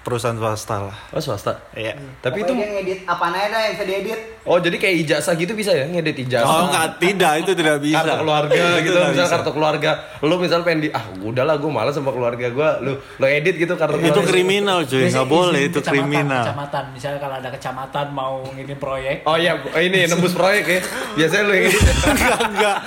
perusahaan 0.05 0.37
swasta 0.37 0.85
lah. 0.85 0.97
Oh, 1.09 1.21
swasta. 1.21 1.65
Iya. 1.73 1.97
Tapi 2.21 2.45
itu 2.45 2.53
Pokoknya 2.53 2.61
dia 2.61 2.75
ngedit 2.77 2.99
apa 3.09 3.25
aja 3.33 3.47
dah 3.49 3.59
yang 3.65 3.73
bisa 3.73 3.85
diedit. 3.89 4.21
Oh, 4.45 4.57
jadi 4.57 4.77
kayak 4.77 4.95
ijazah 5.01 5.33
gitu 5.33 5.51
bisa 5.51 5.71
ya 5.71 5.83
ngedit 5.83 6.21
ijazah. 6.21 6.45
Oh, 6.45 6.69
enggak, 6.69 7.01
tidak, 7.01 7.33
itu 7.41 7.51
tidak 7.51 7.77
bisa. 7.79 7.97
kartu 7.99 8.15
keluarga 8.19 8.53
Itu 8.53 8.83
gitu 8.83 8.97
misal 9.01 9.11
bisa. 9.17 9.33
kartu 9.33 9.51
keluarga 9.51 9.91
lu 10.21 10.35
misal 10.37 10.59
pengen 10.61 10.79
di 10.79 10.89
ah 10.91 11.01
udahlah 11.19 11.55
gue 11.55 11.65
malas 11.67 11.91
sama 11.91 12.09
keluarga 12.09 12.45
gue 12.47 12.69
lu 12.79 12.91
lu 12.95 13.25
edit 13.25 13.55
gitu 13.55 13.73
kartu 13.73 13.97
Itu 13.97 14.05
keluarga 14.15 14.25
kriminal 14.27 14.79
cuy, 14.83 15.03
nggak 15.07 15.27
boleh 15.27 15.61
itu 15.63 15.79
kecamatan, 15.79 15.93
kriminal. 15.95 16.43
Kecamatan, 16.43 16.83
misalnya 16.91 17.19
kalau 17.19 17.35
ada 17.35 17.49
kecamatan 17.49 18.05
mau 18.11 18.33
ngini 18.47 18.75
proyek. 18.75 19.15
oh 19.23 19.35
iya 19.35 19.57
oh, 19.57 19.79
ini 19.79 20.05
nembus 20.05 20.31
proyek 20.31 20.63
ya 20.63 20.79
biasanya 21.15 21.43
lu 21.43 21.53
yang 21.53 21.65
edit 21.65 21.81
enggak, 22.05 22.39
enggak. 22.51 22.77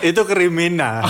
Itu 0.00 0.20
kriminal. 0.24 1.04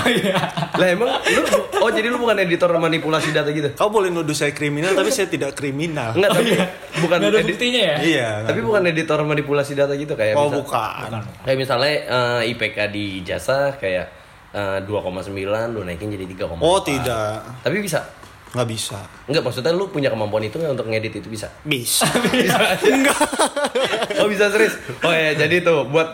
lah 0.74 0.86
emang 0.88 1.10
lu 1.22 1.42
oh 1.76 1.88
jadi 1.88 2.06
lu 2.08 2.18
bukan 2.18 2.36
editor 2.36 2.66
manipulasi 2.72 3.30
data 3.30 3.46
gitu 3.48 3.70
Kau 3.74 3.88
boleh 3.88 4.08
nuduh 4.08 4.32
saya 4.32 4.50
kriminal, 4.50 4.90
tapi 4.90 5.10
saya 5.10 5.26
tidak 5.26 5.54
kriminal. 5.54 6.10
enggak 6.12 6.30
tapi 6.32 6.50
bukan 6.98 7.18
ada 7.20 7.30
edit- 7.32 7.46
buktinya 7.52 7.80
ya? 7.84 7.96
Iya. 8.00 8.28
tapi 8.44 8.58
bukan 8.60 8.82
editor 8.84 9.18
manipulasi 9.20 9.72
data 9.72 9.83
gitu 9.90 10.12
kayak 10.14 10.32
Oh, 10.32 10.48
misal- 10.48 10.64
bukan. 10.64 11.10
kayak 11.42 11.58
misalnya 11.58 11.92
eh, 12.40 12.50
IPK 12.50 12.76
di 12.88 13.06
jasa 13.20 13.72
kayak 13.74 14.08
eh, 14.50 14.78
2,9 14.80 15.28
lu 15.70 15.82
naikin 15.82 16.08
jadi 16.08 16.24
3,4 16.26 16.56
Oh, 16.58 16.80
tidak. 16.80 17.44
tapi 17.60 17.78
bisa 17.78 18.00
Nggak 18.54 18.70
bisa. 18.70 18.94
Enggak, 19.26 19.42
maksudnya 19.42 19.74
lu 19.74 19.90
punya 19.90 20.06
kemampuan 20.06 20.38
itu 20.40 20.54
nggak 20.54 20.78
untuk 20.78 20.86
ngedit 20.86 21.18
itu 21.18 21.26
bisa? 21.26 21.50
Bisa. 21.64 22.06
Oh 24.14 24.30
bisa 24.30 24.46
serius? 24.46 24.78
Oh 25.00 25.10
ya 25.10 25.34
jadi 25.34 25.58
tuh 25.60 25.90
buat 25.90 26.06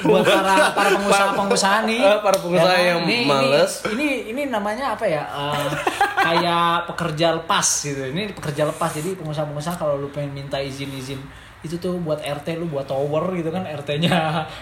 buat 0.00 0.22
para 0.22 0.70
para 0.70 0.88
pengusaha-pengusaha 0.92 1.78
nih. 1.84 1.98
Eh, 1.98 2.18
para 2.22 2.36
pengusaha 2.38 2.74
ya 2.74 2.94
yang 2.94 3.02
Ini- 3.04 3.26
males. 3.26 3.82
Ini, 3.84 3.90
ini 3.90 4.06
ini 4.30 4.42
namanya 4.46 4.94
apa 4.94 5.02
ya? 5.04 5.26
eh, 5.26 5.70
kayak 6.16 6.86
pekerja 6.86 7.34
lepas 7.34 7.66
gitu. 7.82 8.00
Ini 8.06 8.30
pekerja 8.32 8.62
lepas. 8.64 8.90
Jadi 8.92 9.18
pengusaha-pengusaha 9.18 9.74
kalau 9.74 9.98
lu 9.98 10.08
pengen 10.08 10.30
minta 10.36 10.56
izin-izin 10.56 11.18
itu 11.60 11.76
tuh 11.76 11.96
buat 11.98 12.16
RT 12.18 12.56
lu 12.56 12.66
buat 12.66 12.84
tower 12.84 13.32
gitu 13.32 13.48
kan 13.48 13.62
RT-nya 13.62 14.16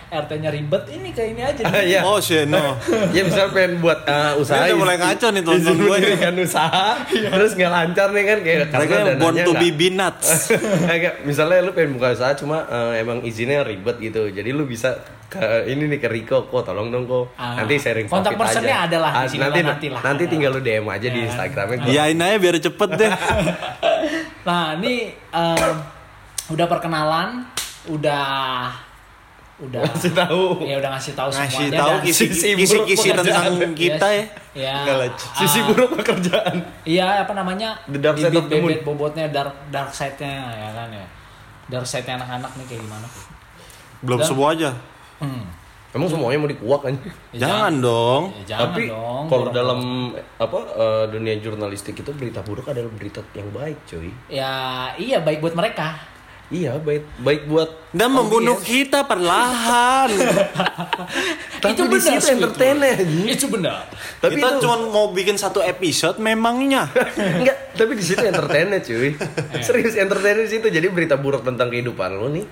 RT-nya 0.08 0.50
ribet 0.50 0.82
ini 0.88 1.08
kayak 1.10 1.28
ini 1.30 1.40
aja 1.40 1.60
nih. 1.62 1.82
Iya. 1.88 2.00
Oh, 2.02 2.18
shit, 2.18 2.44
no. 2.44 2.74
Ya 3.10 3.22
misalnya 3.22 3.50
pengen 3.50 3.78
buat 3.78 4.02
uh, 4.02 4.34
usaha 4.34 4.58
Ini 4.60 4.68
udah 4.68 4.78
mulai 4.78 4.96
ngaco 4.96 5.26
nih 5.28 5.42
tonton 5.42 5.62
izin 5.62 5.76
gua 5.76 5.86
nih. 5.88 5.94
mendirikan 5.94 6.34
usaha 6.36 6.86
terus 7.06 7.52
nggak 7.52 7.70
lancar 7.70 8.08
nih 8.10 8.24
kan 8.24 8.38
kayak 8.40 8.58
yang 8.68 9.06
born 9.16 9.36
to 9.38 9.52
be 9.54 9.88
nuts. 9.88 10.50
Kayak 10.88 11.22
misalnya 11.22 11.58
lu 11.60 11.70
pengen 11.70 11.94
buka 11.94 12.12
usaha 12.12 12.34
cuma 12.34 12.64
uh, 12.64 12.92
emang 12.92 13.22
izinnya 13.22 13.62
ribet 13.62 13.98
gitu 13.98 14.26
jadi 14.28 14.50
lu 14.50 14.64
bisa 14.64 14.98
ke 15.28 15.38
ini 15.66 15.86
nih 15.86 16.00
ke 16.00 16.08
Riko 16.08 16.44
kok 16.44 16.64
tolong 16.64 16.88
dong 16.88 17.04
kok 17.04 17.36
Ah. 17.36 17.52
nanti 17.54 17.76
sharing 17.76 18.08
Kontak 18.08 18.32
personnya 18.34 18.74
aja. 18.80 18.88
ada 18.88 18.98
lah 18.98 19.10
di 19.12 19.18
Ah, 19.18 19.26
sini 19.28 19.40
nanti 19.40 19.60
nanti 19.62 19.86
lah. 19.86 20.00
nanti 20.02 20.24
tinggal 20.24 20.50
lu 20.50 20.60
DM 20.60 20.82
aja 20.84 21.04
di 21.06 21.20
Ya. 21.20 21.26
Instagramnya 21.26 21.76
Yain 21.86 22.18
aja 22.18 22.36
biar 22.36 22.56
cepet 22.58 22.90
deh. 22.92 23.10
Nah, 24.40 24.72
ini 24.74 25.12
em, 25.28 25.72
udah 26.48 26.66
perkenalan, 26.66 27.44
udah 27.86 28.72
udah. 29.58 29.82
Kasih 29.90 30.14
tahu. 30.14 30.62
ya 30.62 30.78
udah 30.78 30.90
ngasih 30.94 31.12
tahu 31.12 31.28
Ngasih 31.28 31.50
semuanya. 31.66 31.80
tahu 31.82 31.94
kisi- 32.06 32.30
sisi 32.30 32.48
buruk 32.54 32.86
kisi-kisi 32.86 33.08
tentang 33.10 33.44
pekerjaan. 33.50 33.74
kita 33.74 34.06
ya. 34.08 34.24
ya 34.54 34.74
Enggak 34.78 34.96
lah, 34.96 35.08
sisi 35.34 35.58
ah, 35.58 35.64
buruk 35.66 35.90
pekerjaan. 35.98 36.54
Iya 36.86 37.06
apa 37.26 37.32
namanya? 37.34 37.74
The 37.84 37.98
dark 37.98 38.16
side 38.16 38.32
of 38.32 38.46
the 38.46 38.54
moon. 38.56 38.70
bibit 38.70 38.80
bobotnya 38.82 39.26
dark 39.28 39.50
dark 39.68 39.90
side-nya 39.90 40.30
ya 40.48 40.70
kan 40.72 40.88
ya. 40.88 41.06
Dark 41.68 41.84
side-nya 41.84 42.16
anak-anak 42.16 42.54
nih 42.54 42.66
kayak 42.66 42.80
gimana? 42.80 43.06
Belum 44.00 44.18
Dan- 44.18 44.28
semua 44.28 44.48
aja. 44.54 44.70
hmm. 45.18 45.42
emang 45.90 46.06
semuanya 46.06 46.38
mau 46.38 46.46
dikuak 46.46 46.80
kan 46.80 46.94
Ya, 47.32 47.38
Jangan 47.42 47.72
dong. 47.80 48.22
ya, 48.30 48.42
jangan 48.46 48.62
tapi 48.70 48.82
dong 48.86 49.24
kalau 49.26 49.44
dalam 49.50 49.80
apa 50.38 50.58
eh, 50.70 51.04
dunia 51.10 51.34
jurnalistik 51.36 51.96
itu 51.96 52.10
berita 52.12 52.38
buruk 52.40 52.68
adalah 52.68 52.92
berita 52.92 53.18
yang 53.32 53.50
baik 53.50 53.74
cuy. 53.82 54.14
Ya 54.30 54.52
iya 54.94 55.18
baik 55.18 55.40
buat 55.40 55.56
mereka 55.56 55.98
iya 56.48 56.80
baik 56.80 57.04
baik 57.20 57.42
buat 57.44 57.70
Dan 57.88 58.12
membunuh 58.12 58.60
kita 58.60 59.04
perlahan. 59.08 60.12
Tapi 61.60 61.72
itu 61.76 61.82
benar 61.88 62.00
situ 62.04 62.20
Squidward. 62.20 62.36
entertain 62.36 62.76
itu 63.28 63.46
benar. 63.48 63.88
Tapi 64.20 64.36
kita 64.36 64.48
itu 64.48 64.60
cuma 64.64 64.76
mau 64.92 65.06
bikin 65.12 65.36
satu 65.40 65.64
episode 65.64 66.20
memangnya. 66.20 66.88
enggak 67.40 67.72
tapi 67.76 67.96
di 67.96 68.04
situ 68.04 68.20
entertainnya 68.24 68.80
cuy. 68.84 69.16
Serius 69.66 69.96
entertain 69.96 70.44
di 70.44 70.48
situ. 70.52 70.66
Jadi 70.68 70.86
berita 70.92 71.16
buruk 71.16 71.44
tentang 71.44 71.72
kehidupan 71.72 72.16
lo 72.16 72.28
nih 72.28 72.44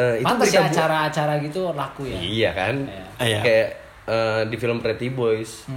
eh, 0.00 0.24
itu 0.24 0.32
berita 0.40 0.56
ya 0.56 0.68
acara-acara 0.72 1.32
gitu 1.44 1.72
laku 1.76 2.08
ya. 2.08 2.16
Iya 2.16 2.50
kan? 2.56 2.74
Iya. 3.20 3.40
kayak 3.44 3.68
eh, 4.08 4.42
di 4.48 4.56
film 4.56 4.80
Pretty 4.80 5.12
Boys 5.12 5.68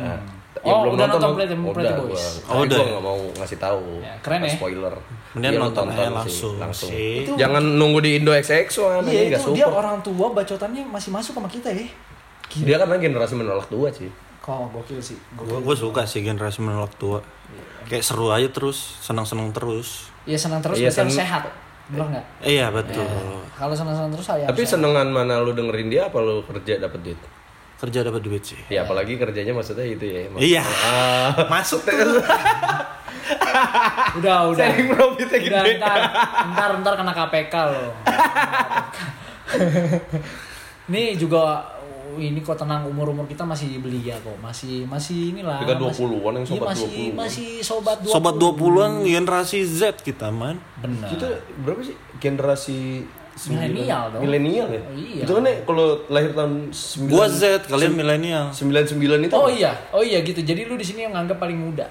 Nah, 0.55 0.63
Oh, 0.63 0.71
yang 0.81 0.81
udah 0.89 1.05
nonton 1.05 1.19
nonton, 1.19 1.31
Pretty- 1.35 1.53
udah, 1.53 1.73
Pretty 1.73 1.93
gua. 1.93 2.05
Boys? 2.07 2.23
Tapi 2.39 2.47
Oh, 2.47 2.61
udah. 2.61 2.77
gua 2.77 2.85
nggak 2.87 3.03
mau 3.03 3.19
ngasih 3.35 3.57
tahu 3.59 3.81
Ya, 3.99 4.13
keren 4.19 4.39
ya. 4.39 4.49
spoiler 4.49 4.93
Mendingan 5.35 5.51
Iya, 5.51 5.59
nonton 5.61 5.85
aja 5.85 5.95
sih, 5.97 6.09
langsung 6.09 6.53
langsung 6.57 6.89
sih. 6.89 7.13
Itu- 7.21 7.35
jangan 7.35 7.63
nunggu 7.75 7.99
di 7.99 8.11
Indo 8.15 8.31
XX 8.31 8.71
iya 9.05 9.21
itu 9.29 9.51
dia 9.51 9.67
support. 9.67 9.75
orang 9.77 9.97
tua 9.99 10.27
bacotannya 10.31 10.83
masih 10.85 11.09
masuk 11.11 11.33
sama 11.33 11.47
kita 11.47 11.69
ya 11.69 11.85
dia 12.47 12.75
kan 12.77 12.87
generasi 12.95 13.35
menolak 13.35 13.67
tua 13.67 13.91
sih 13.91 14.07
kok 14.37 14.71
gokil 14.71 14.97
sih 14.97 15.17
Gue 15.35 15.59
gue 15.59 15.75
suka 15.75 16.01
sih 16.03 16.21
generasi 16.21 16.61
menolak 16.61 16.93
tua. 16.95 17.19
Kayak 17.83 18.01
seru 18.03 18.29
aja 18.29 18.47
terus, 18.47 18.97
senang-senang 18.99 19.51
terus. 19.51 20.07
ya 20.23 20.33
senang 20.35 20.57
terus 20.57 20.79
Iya, 20.79 20.87
harus 20.87 20.97
sen- 21.05 21.19
sehat 21.19 21.43
benar 21.85 22.07
nggak 22.09 22.25
Iya 22.41 22.71
betul. 22.71 23.05
kalau 23.51 23.75
senang-senang 23.75 24.09
terus 24.09 24.25
ya 24.27 24.33
tapi 24.41 24.57
harus 24.57 24.57
sehat. 24.63 24.81
senengan 24.81 25.07
mana 25.07 25.37
lu 25.37 25.51
dengerin 25.51 25.85
dia 25.87 26.07
apa 26.07 26.17
lu 26.17 26.41
kerja 26.41 26.79
dapet 26.79 26.97
duit 27.03 27.19
Kerja 27.85 28.01
dapat 28.01 28.19
duit 28.19 28.43
sih. 28.43 28.57
ya 28.67 28.81
apalagi 28.81 29.15
kerjanya 29.15 29.51
maksudnya 29.51 29.85
itu 29.85 30.03
ya 30.03 30.19
emang. 30.25 30.39
Iya. 30.39 30.63
Ah, 30.63 31.45
Masuk 31.47 31.79
udah 34.15 34.47
udah 34.47 34.65
sharing 34.65 34.87
profitnya 34.87 35.37
udah 35.39 35.41
gede 35.41 35.71
ntar 35.77 35.99
ntar 36.51 36.69
ntar 36.77 36.93
kena 36.95 37.11
KPK 37.11 37.53
loh 37.67 37.89
ini 40.87 41.15
juga 41.15 41.63
ini 42.15 42.39
kok 42.39 42.55
tenang 42.55 42.85
umur 42.85 43.09
umur 43.09 43.25
kita 43.25 43.43
masih 43.43 43.77
belia 43.77 44.15
kok 44.17 44.37
masih 44.39 44.85
masih 44.85 45.33
inilah 45.33 45.59
Kita 45.59 45.73
masih- 45.75 46.05
20-an 46.05 46.33
yang 46.33 46.39
Iya, 46.39 46.47
sobat 46.53 46.67
masih 46.69 46.87
20-an. 46.87 47.13
masih 47.17 47.49
sobat 47.59 47.97
20 47.99 48.07
Sobat 48.07 48.33
20-an 48.37 48.91
generasi 49.03 49.59
Z 49.65 49.81
kita 49.99 50.29
man. 50.29 50.61
benar 50.77 51.09
kita 51.09 51.27
berapa 51.59 51.81
sih 51.81 51.95
generasi 52.15 53.03
Milenial 53.35 54.15
dong. 54.15 54.21
milenial 54.23 54.67
ya? 54.71 54.81
Oh, 54.81 54.95
iya. 54.95 55.21
itu 55.27 55.31
kan 55.35 55.43
ya 55.43 55.55
kalau 55.67 55.85
lahir 56.07 56.31
tahun 56.31 56.71
9 56.71 57.11
Gua 57.11 57.27
Z, 57.27 57.43
kalian 57.67 57.91
milenial. 57.91 58.45
99 58.55 59.27
itu 59.27 59.35
oh 59.35 59.51
iya. 59.51 59.75
Oh 59.91 59.99
iya 59.99 60.23
gitu. 60.23 60.39
Jadi 60.39 60.63
lu 60.63 60.79
di 60.79 60.87
sini 60.87 61.03
yang 61.03 61.11
nganggap 61.11 61.43
paling 61.43 61.59
muda. 61.59 61.83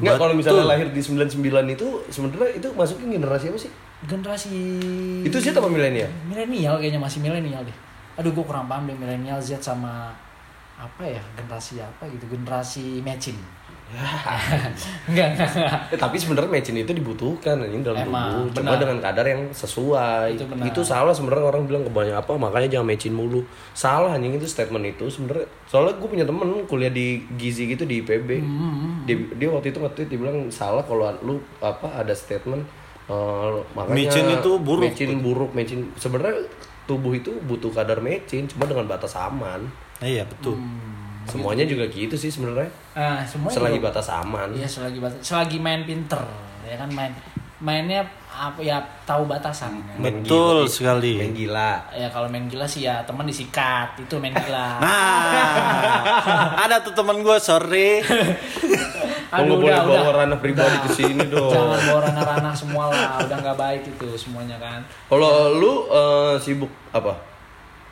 Enggak, 0.00 0.16
kalau 0.16 0.32
misalnya 0.32 0.64
lahir 0.64 0.88
di 0.88 1.02
99 1.02 1.42
itu 1.74 1.86
sebenarnya 2.08 2.50
itu 2.56 2.68
masuknya 2.72 3.18
generasi 3.18 3.44
apa 3.52 3.58
sih? 3.58 3.72
generasi 3.98 4.54
Itu 5.26 5.36
sih 5.42 5.50
apa 5.50 5.66
milenial? 5.66 6.06
milenial 6.30 6.78
kayaknya 6.78 7.02
masih 7.02 7.18
milenial 7.18 7.60
deh. 7.66 7.76
Aduh 8.16 8.30
gue 8.30 8.44
kurang 8.46 8.70
paham 8.70 8.86
deh 8.86 8.94
milenial 8.94 9.42
Z 9.42 9.58
sama 9.60 10.14
apa 10.78 11.02
ya? 11.02 11.20
Generasi 11.34 11.82
apa 11.82 12.06
gitu? 12.08 12.24
Generasi 12.30 13.02
matching 13.02 13.57
enggak 15.08 15.26
enggak 15.32 15.48
enggak 15.48 15.72
Eh, 15.88 15.98
tapi 15.98 16.20
sebenarnya 16.20 16.50
matching 16.52 16.76
itu 16.76 16.92
dibutuhkan 16.92 17.56
ini 17.64 17.80
dalam 17.80 18.04
Emang, 18.04 18.46
tubuh. 18.52 18.60
Cuma 18.60 18.76
benar. 18.76 18.80
dengan 18.84 18.98
kadar 19.00 19.24
yang 19.24 19.42
sesuai. 19.48 20.36
Itu 20.36 20.44
Itu, 20.60 20.80
salah 20.84 21.16
sebenarnya 21.16 21.48
orang 21.48 21.64
bilang 21.64 21.82
kebanyakan 21.88 22.20
apa 22.20 22.32
makanya 22.36 22.68
jangan 22.78 22.86
matching 22.92 23.16
mulu. 23.16 23.40
Salah 23.72 24.12
anjing 24.12 24.36
itu 24.36 24.44
statement 24.44 24.84
itu 24.84 25.08
sebenarnya. 25.08 25.48
Soalnya 25.64 25.96
gue 25.96 26.08
punya 26.08 26.24
temen 26.28 26.68
kuliah 26.68 26.92
di 26.92 27.24
Gizi 27.40 27.64
gitu 27.72 27.88
di 27.88 28.04
IPB. 28.04 28.28
Hmm, 28.44 29.08
Dia, 29.08 29.16
dia 29.40 29.48
waktu 29.48 29.72
itu 29.72 29.80
nge-tweet 29.80 30.08
dia 30.12 30.18
bilang 30.20 30.52
salah 30.52 30.84
kalau 30.84 31.08
lu 31.24 31.40
apa 31.64 31.88
ada 32.04 32.12
statement 32.12 32.60
eh, 33.08 33.50
makanya 33.72 33.96
Micin 33.96 34.26
itu 34.36 34.50
buruk. 34.60 34.84
Micin 34.84 35.10
buruk, 35.24 35.50
micin 35.56 35.80
sebenarnya 35.96 36.44
tubuh 36.84 37.16
itu 37.16 37.32
butuh 37.44 37.72
kadar 37.72 38.04
mecin 38.04 38.44
cuma 38.48 38.68
dengan 38.68 38.84
batas 38.84 39.16
aman. 39.16 39.64
Iya 40.00 40.28
betul. 40.28 40.60
Hmm. 40.60 41.07
Semuanya 41.28 41.64
juga 41.64 41.84
gitu 41.86 42.14
sih 42.14 42.28
sebenarnya. 42.28 42.68
Nah, 42.92 43.20
semua 43.22 43.48
Selagi 43.48 43.76
juga- 43.76 43.92
batas 43.92 44.08
aman. 44.08 44.48
Iya 44.50 44.64
selagi 44.64 44.98
batas, 44.98 45.20
selagi 45.20 45.56
main 45.56 45.82
pinter 45.82 46.20
ya 46.62 46.76
kan 46.76 46.90
main 46.90 47.12
mainnya 47.58 48.04
apa 48.28 48.58
ya 48.58 48.76
tahu 49.02 49.24
batasan. 49.24 49.82
Main 49.96 50.22
Betul 50.22 50.62
gila. 50.62 50.70
sekali. 50.70 51.12
Main 51.16 51.32
gila. 51.32 51.72
ya 51.90 52.06
kalau 52.06 52.26
main 52.26 52.46
gila 52.46 52.64
sih 52.64 52.82
ya 52.82 53.02
teman 53.02 53.24
disikat 53.24 53.96
itu 53.96 54.14
main 54.16 54.30
gila 54.30 54.78
Nah, 54.84 56.54
ada 56.62 56.78
tuh 56.78 56.92
teman 56.92 57.18
gue 57.18 57.36
sorry. 57.38 57.98
Kamu 59.28 59.60
boleh 59.60 59.76
bawa 59.76 60.24
ranah 60.24 60.38
pribadi 60.38 60.72
Udah. 60.72 60.82
ke 60.82 60.90
sini 60.94 61.28
dong. 61.28 61.52
jangan 61.52 61.76
bawa 61.84 62.00
ranah-ranah 62.00 62.54
semua 62.54 62.88
lah 62.88 63.20
udah 63.20 63.36
nggak 63.38 63.58
baik 63.58 63.82
itu 63.86 64.08
semuanya 64.16 64.56
kan 64.56 64.80
Kalau 65.04 65.52
lu 65.52 65.84
eh, 65.86 66.34
sibuk 66.38 66.72
apa? 66.88 67.12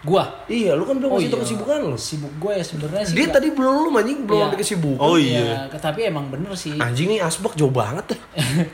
Gua 0.02 0.24
Iya, 0.44 0.72
lu 0.72 0.82
kan 0.82 0.96
belum 0.96 1.08
Oh 1.08 1.18
iya. 1.18 1.30
kesibukan 1.30 1.78
lu. 1.82 1.96
sibuk 1.96 2.32
gue 2.36 2.52
ya 2.52 2.62
sebenarnya 2.62 3.02
sih 3.02 3.14
Dia 3.14 3.24
nggak- 3.24 3.34
tadi 3.34 3.48
belum 3.50 3.74
lu 3.80 3.88
anjing 3.92 4.18
belum 4.22 4.46
Iya. 4.46 4.56
kesibukan. 4.56 5.00
Oh 5.00 5.16
Iya, 5.16 5.66
ke- 5.66 5.78
tapi 5.78 6.00
emang 6.04 6.28
bener 6.28 6.52
sih 6.52 6.76
Anjing 6.76 7.08
nih 7.08 7.20
asbak 7.20 7.54
jauh 7.54 7.70
banget 7.70 8.12
deh. 8.12 8.20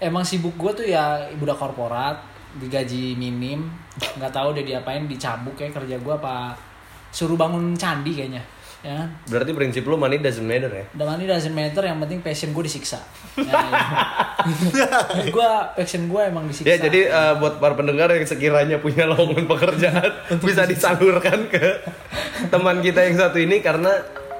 emang 0.00 0.22
sibuk 0.22 0.52
gue 0.54 0.72
tuh 0.74 0.86
ya 0.86 1.04
budak 1.34 1.56
korporat 1.56 2.20
digaji 2.54 3.12
minim 3.14 3.68
nggak 4.14 4.28
tahu 4.30 4.52
udah 4.52 4.62
diapain 4.62 5.04
dicabuk 5.04 5.52
kayak 5.54 5.72
kerja 5.72 5.96
gue 5.96 6.14
apa 6.14 6.52
suruh 7.08 7.32
bangun 7.34 7.72
candi 7.72 8.12
kayaknya 8.12 8.40
ya 8.86 9.02
kan? 9.02 9.08
Berarti 9.26 9.50
prinsip 9.50 9.82
lu 9.82 9.98
money 9.98 10.22
doesn't 10.22 10.46
matter 10.46 10.70
ya. 10.70 10.86
The 10.94 11.02
money 11.02 11.26
doesn't 11.26 11.50
matter, 11.50 11.82
yang 11.82 11.98
penting 11.98 12.22
passion 12.22 12.54
gue 12.54 12.62
disiksa. 12.62 13.02
Ya, 13.34 13.58
gue 15.34 15.50
passion 15.74 16.06
gue 16.06 16.22
emang 16.22 16.46
disiksa. 16.46 16.70
Ya 16.70 16.78
jadi 16.78 17.10
eh, 17.10 17.34
buat 17.36 17.58
para 17.58 17.74
pendengar 17.74 18.14
yang 18.14 18.22
sekiranya 18.22 18.78
punya 18.78 19.10
lowongan 19.10 19.44
pekerjaan 19.52 20.10
bisa 20.38 20.62
disalurkan 20.64 21.50
ke 21.50 21.82
teman 22.46 22.78
kita 22.78 23.02
yang 23.02 23.18
satu 23.18 23.42
ini 23.42 23.58
karena 23.58 23.90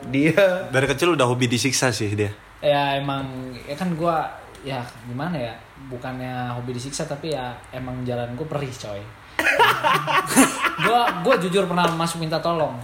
dia 0.07 0.71
Dari 0.71 0.87
kecil 0.87 1.19
udah 1.19 1.27
hobi 1.27 1.51
disiksa 1.51 1.91
sih 1.91 2.15
dia. 2.15 2.31
ya 2.63 2.97
emang 2.97 3.27
ya 3.67 3.75
kan 3.75 3.91
gue 3.93 4.17
ya 4.63 4.81
gimana 5.05 5.35
ya 5.35 5.55
bukannya 5.87 6.55
hobi 6.55 6.73
disiksa 6.73 7.05
tapi 7.05 7.35
ya 7.35 7.51
emang 7.71 8.01
jalan 8.03 8.31
gue 8.33 8.47
perih 8.47 8.71
coy. 8.71 9.03
gue 10.87 11.01
gue 11.23 11.35
jujur 11.47 11.67
pernah 11.67 11.91
masuk 11.93 12.23
minta 12.23 12.39
tolong. 12.39 12.79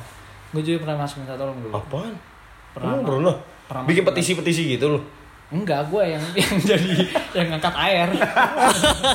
Gue 0.52 0.60
jujur 0.60 0.78
pernah 0.78 1.00
masuk 1.00 1.16
minta 1.18 1.34
tolong 1.34 1.56
dulu. 1.58 1.72
apaan? 1.72 2.14
Pernah. 2.72 2.88
Emang 2.90 3.02
pernah? 3.02 3.34
Pernah. 3.64 3.84
Bikin 3.84 4.02
petisi-petisi 4.02 4.62
gitu 4.70 4.86
loh. 4.90 5.04
Enggak, 5.50 5.84
gue 5.86 6.00
yang 6.06 6.24
yang 6.38 6.54
jadi 6.62 6.92
yang 7.34 7.46
ngangkat 7.50 7.74
air. 7.78 8.08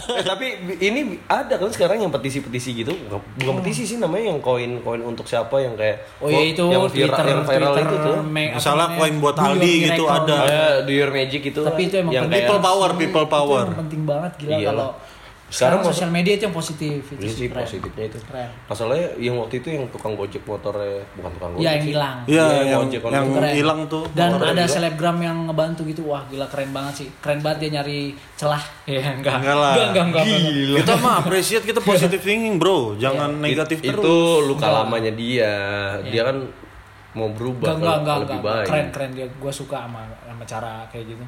Eh, 0.10 0.24
tapi 0.24 0.46
ini 0.80 1.02
ada 1.26 1.54
kan 1.56 1.70
sekarang 1.70 1.98
yang 2.00 2.10
petisi-petisi 2.10 2.74
gitu 2.76 2.90
bukan, 3.06 3.22
bukan 3.38 3.54
petisi 3.60 3.86
sih 3.86 3.98
namanya 3.98 4.30
yang 4.30 4.40
koin-koin 4.40 5.02
untuk 5.04 5.26
siapa 5.26 5.54
yang 5.58 5.74
kayak 5.74 6.02
Oh 6.18 6.26
iya 6.28 6.42
itu 6.48 6.64
yang 6.64 6.86
viral, 6.86 6.90
Twitter, 6.90 7.26
yang 7.28 7.44
viral 7.44 7.72
Twitter, 7.72 7.86
itu 7.88 7.96
tuh 8.00 8.16
me- 8.24 8.48
apa 8.48 8.58
Misalnya 8.58 8.82
namanya, 8.84 8.98
koin 8.98 9.16
buat 9.18 9.36
Aldi 9.36 9.74
gitu 9.84 10.04
ada. 10.08 10.36
ada 10.40 10.60
do 10.82 10.92
your 10.92 11.12
magic 11.12 11.42
itu 11.44 11.60
Tapi 11.60 11.82
itu 11.84 11.96
emang 11.96 12.12
yang 12.12 12.26
People 12.28 12.60
power, 12.60 12.90
people 12.96 13.24
Itu 13.24 13.32
power. 13.32 13.66
emang 13.68 13.80
penting 13.80 14.02
banget 14.04 14.32
gila 14.38 14.50
Iyalah. 14.52 14.66
kalau 14.68 14.90
Sekarang 15.48 15.80
sosial 15.82 16.12
media 16.12 16.36
itu 16.36 16.44
yang 16.44 16.52
positif 16.52 17.00
itu 17.08 17.18
Ini 17.18 17.32
sih 17.32 17.48
keren. 17.48 17.64
positifnya 17.64 18.06
itu. 18.06 18.20
Keren. 18.22 18.52
Masalahnya 18.68 19.08
yang 19.16 19.36
waktu 19.38 19.56
itu 19.58 19.68
yang 19.70 19.88
tukang 19.88 20.14
gojek 20.14 20.44
motornya 20.44 21.08
bukan 21.16 21.32
tukang 21.32 21.50
gojek 21.52 21.64
Iya 21.64 21.72
yang 21.72 21.86
hilang. 21.86 22.18
Iya, 22.22 22.44
Iya, 22.44 22.76
yang 23.08 23.26
hilang 23.56 23.80
tuh. 23.88 24.04
Dan 24.12 24.36
ada 24.36 24.64
selebgram 24.66 25.18
yang 25.18 25.48
ngebantu 25.48 25.88
gitu. 25.88 26.04
Wah, 26.06 26.28
gila 26.28 26.46
keren 26.46 26.70
banget 26.70 26.94
sih. 26.98 27.08
Keren 27.18 27.40
banget 27.40 27.58
dia 27.64 27.80
nyari 27.80 28.00
celah. 28.36 28.60
Ya, 28.88 29.04
enggak. 29.10 29.40
Enggak 29.40 29.58
lah. 29.58 29.74
Enggak, 29.74 29.88
enggak, 29.88 30.06
enggak. 30.06 30.24
enggak. 30.26 30.78
Kita 30.80 30.94
mah 30.98 31.14
appreciate 31.22 31.64
kita 31.64 31.80
positive 31.80 32.20
thinking, 32.20 32.56
Bro. 32.56 32.96
Jangan 32.98 33.30
negatif 33.38 33.80
It- 33.80 33.88
terus. 33.90 34.04
Itu 34.04 34.16
luka 34.44 34.68
Enggak. 34.68 34.84
lamanya 34.84 35.12
dia. 35.14 35.54
Dia 36.04 36.22
kan 36.24 36.38
mau 37.14 37.32
berubah 37.32 37.72
Enggak, 37.72 37.80
enggak, 37.80 37.98
enggak, 37.98 38.18
lebih 38.22 38.36
enggak. 38.36 38.52
baik. 38.54 38.68
Keren, 38.68 38.88
keren 38.92 39.12
dia. 39.12 39.28
Gue 39.34 39.52
suka 39.52 39.78
sama 39.82 40.04
sama 40.22 40.44
cara 40.44 40.72
kayak 40.88 41.06
gitu. 41.08 41.24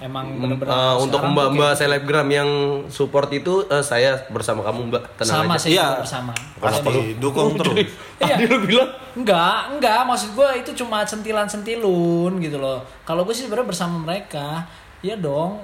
Emang 0.00 0.26
Mem- 0.26 0.56
bener-bener 0.56 0.70
eh, 0.70 0.94
untuk 0.96 1.20
sekarang 1.20 1.34
mbak-mbak 1.34 1.60
tuh 1.60 1.68
kayak- 1.70 1.78
selebgram 1.78 2.28
yang 2.30 2.50
support 2.88 3.28
itu 3.30 3.54
eh, 3.66 3.80
saya 3.80 4.10
bersama 4.26 4.60
kamu 4.62 4.80
mbak 4.88 5.02
tenang 5.14 5.36
sama 5.38 5.54
aja. 5.54 5.60
sih 5.60 5.70
Iya. 5.70 5.86
juga 5.86 6.00
bersama. 6.00 6.32
Pasti 6.56 6.94
dukung 7.16 7.52
terus. 7.54 7.76
Iya. 8.20 8.34
Tadi 8.34 8.44
lu 8.46 8.58
bilang 8.62 8.90
Enggak, 9.12 9.58
enggak. 9.70 10.00
Maksud 10.02 10.30
gue 10.32 10.48
itu 10.58 10.70
cuma 10.76 11.02
sentilan-sentilun 11.02 12.32
gitu 12.38 12.56
loh. 12.56 12.78
Kalau 13.02 13.22
gue 13.22 13.32
sih 13.32 13.42
sebenarnya 13.42 13.68
bersama 13.68 13.96
mereka, 13.98 14.64
ya 14.98 15.14
dong, 15.14 15.60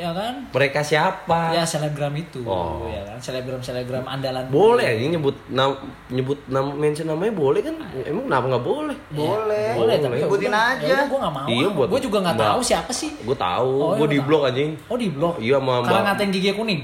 ya 0.00 0.10
kan? 0.10 0.34
mereka 0.48 0.80
siapa? 0.80 1.52
Ya 1.52 1.60
selebgram 1.62 2.08
itu, 2.14 2.40
Oh. 2.42 2.88
ya 2.88 3.04
kan? 3.04 3.20
Selebgram-selebgram 3.20 4.02
andalan. 4.02 4.48
Boleh 4.48 4.96
ini 4.96 5.12
nyebut 5.12 5.36
nam, 5.46 5.76
nyebut 6.08 6.40
nama 6.46 6.72
mention 6.72 7.04
namanya 7.04 7.30
boleh 7.30 7.60
kan? 7.60 7.76
Emang 8.00 8.24
kenapa 8.24 8.44
nggak 8.48 8.64
boleh? 8.64 8.96
Boleh. 9.10 9.68
Boleh, 9.74 9.94
tapi 9.96 10.14
ya 10.14 10.24
Sebutin 10.24 10.48
udah, 10.48 10.64
aja. 10.72 10.84
Ya 10.86 10.98
gue 11.04 11.18
gak 11.18 11.34
mau. 11.34 11.46
Iya, 11.46 11.66
buat- 11.70 11.88
gue 11.88 12.00
juga 12.00 12.18
nggak 12.20 12.38
tahu 12.38 12.60
siapa 12.62 12.88
sih. 12.90 13.10
Gue 13.20 13.36
tahu, 13.36 13.70
Oh, 13.78 13.92
gue 13.94 14.06
iya, 14.06 14.14
di 14.14 14.20
blok 14.20 14.42
anjing. 14.46 14.70
Oh 14.86 14.96
di 14.96 15.08
blok. 15.08 15.36
Iya, 15.36 15.56
sama 15.56 15.74
Karena 15.78 15.92
Mbak. 15.92 16.02
ngatain 16.08 16.30
gigi 16.30 16.50
kuning. 16.50 16.80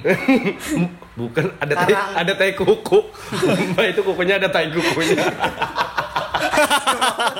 Bukan 1.19 1.45
ada 1.57 1.75
tai, 1.75 1.95
ada 2.15 2.33
tai 2.35 2.53
kuku. 2.53 2.99
Mbak 3.73 3.87
itu 3.91 4.01
kukunya 4.03 4.37
ada 4.37 4.47
tai 4.47 4.69
kukunya. 4.69 5.17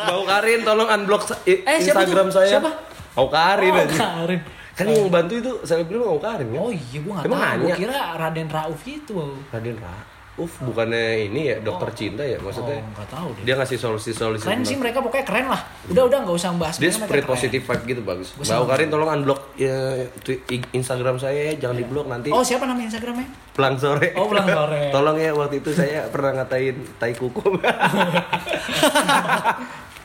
Bau 0.07 0.23
Karin 0.25 0.61
tolong 0.63 0.89
unblock 0.89 1.23
Eh, 1.45 1.61
siapa 1.77 2.03
Instagram 2.03 2.27
tuh? 2.27 2.35
saya. 2.35 2.49
Siapa? 2.57 2.71
Bau 3.13 3.29
Karin 3.29 3.73
Oh. 3.75 3.85
Karin. 3.87 4.41
Kan 4.77 4.93
yang 4.93 5.09
bantu 5.09 5.41
itu 5.41 5.53
selebgram 5.65 6.05
Bau 6.05 6.21
Karin 6.21 6.53
kan? 6.53 6.61
Oh 6.61 6.69
iya, 6.69 7.01
gue 7.01 7.09
nggak 7.09 7.25
Emang 7.25 7.41
tahu. 7.41 7.65
Gue 7.65 7.81
kira 7.81 7.97
Raden 8.21 8.49
Rauf 8.53 8.85
gitu. 8.85 9.33
Raden 9.49 9.81
Rauf 9.81 10.05
bukannya 10.37 11.33
ini 11.33 11.49
ya 11.49 11.57
dokter 11.65 11.89
cinta 11.97 12.21
ya 12.21 12.37
Oh, 12.37 12.45
maksudnya. 12.45 12.77
nggak 12.93 13.09
tahu 13.09 13.33
deh. 13.41 13.49
Dia 13.49 13.57
ngasih 13.57 13.81
solusi-solusi. 13.81 14.45
Keren 14.45 14.69
sih 14.69 14.77
mereka 14.77 15.01
pokoknya 15.01 15.25
keren 15.25 15.49
lah. 15.49 15.65
Udah 15.89 16.13
udah 16.13 16.19
nggak 16.29 16.37
usah 16.37 16.53
bahas. 16.61 16.77
Dia 16.77 16.93
keren. 16.93 17.25
positive 17.25 17.65
vibe 17.65 17.85
gitu 17.89 18.05
bagus. 18.05 18.37
Sama. 18.45 18.69
Karin 18.69 18.93
tolong 18.93 19.09
unblock 19.17 19.57
ya 19.57 19.97
Instagram 20.77 21.17
saya 21.17 21.57
ya, 21.57 21.57
jangan 21.57 21.81
di 21.81 21.89
blok 21.89 22.13
nanti. 22.13 22.29
Oh 22.29 22.45
siapa 22.45 22.69
nama 22.69 22.85
Instagramnya? 22.85 23.33
Pulang 23.57 23.81
sore. 23.81 24.13
Oh, 24.13 24.29
pulang 24.29 24.45
sore. 24.45 24.83
tolong 24.95 25.17
ya 25.17 25.33
waktu 25.33 25.65
itu 25.65 25.73
saya 25.73 26.05
pernah 26.13 26.45
ngatain 26.45 26.77
tai 27.01 27.17
kuku. 27.17 27.41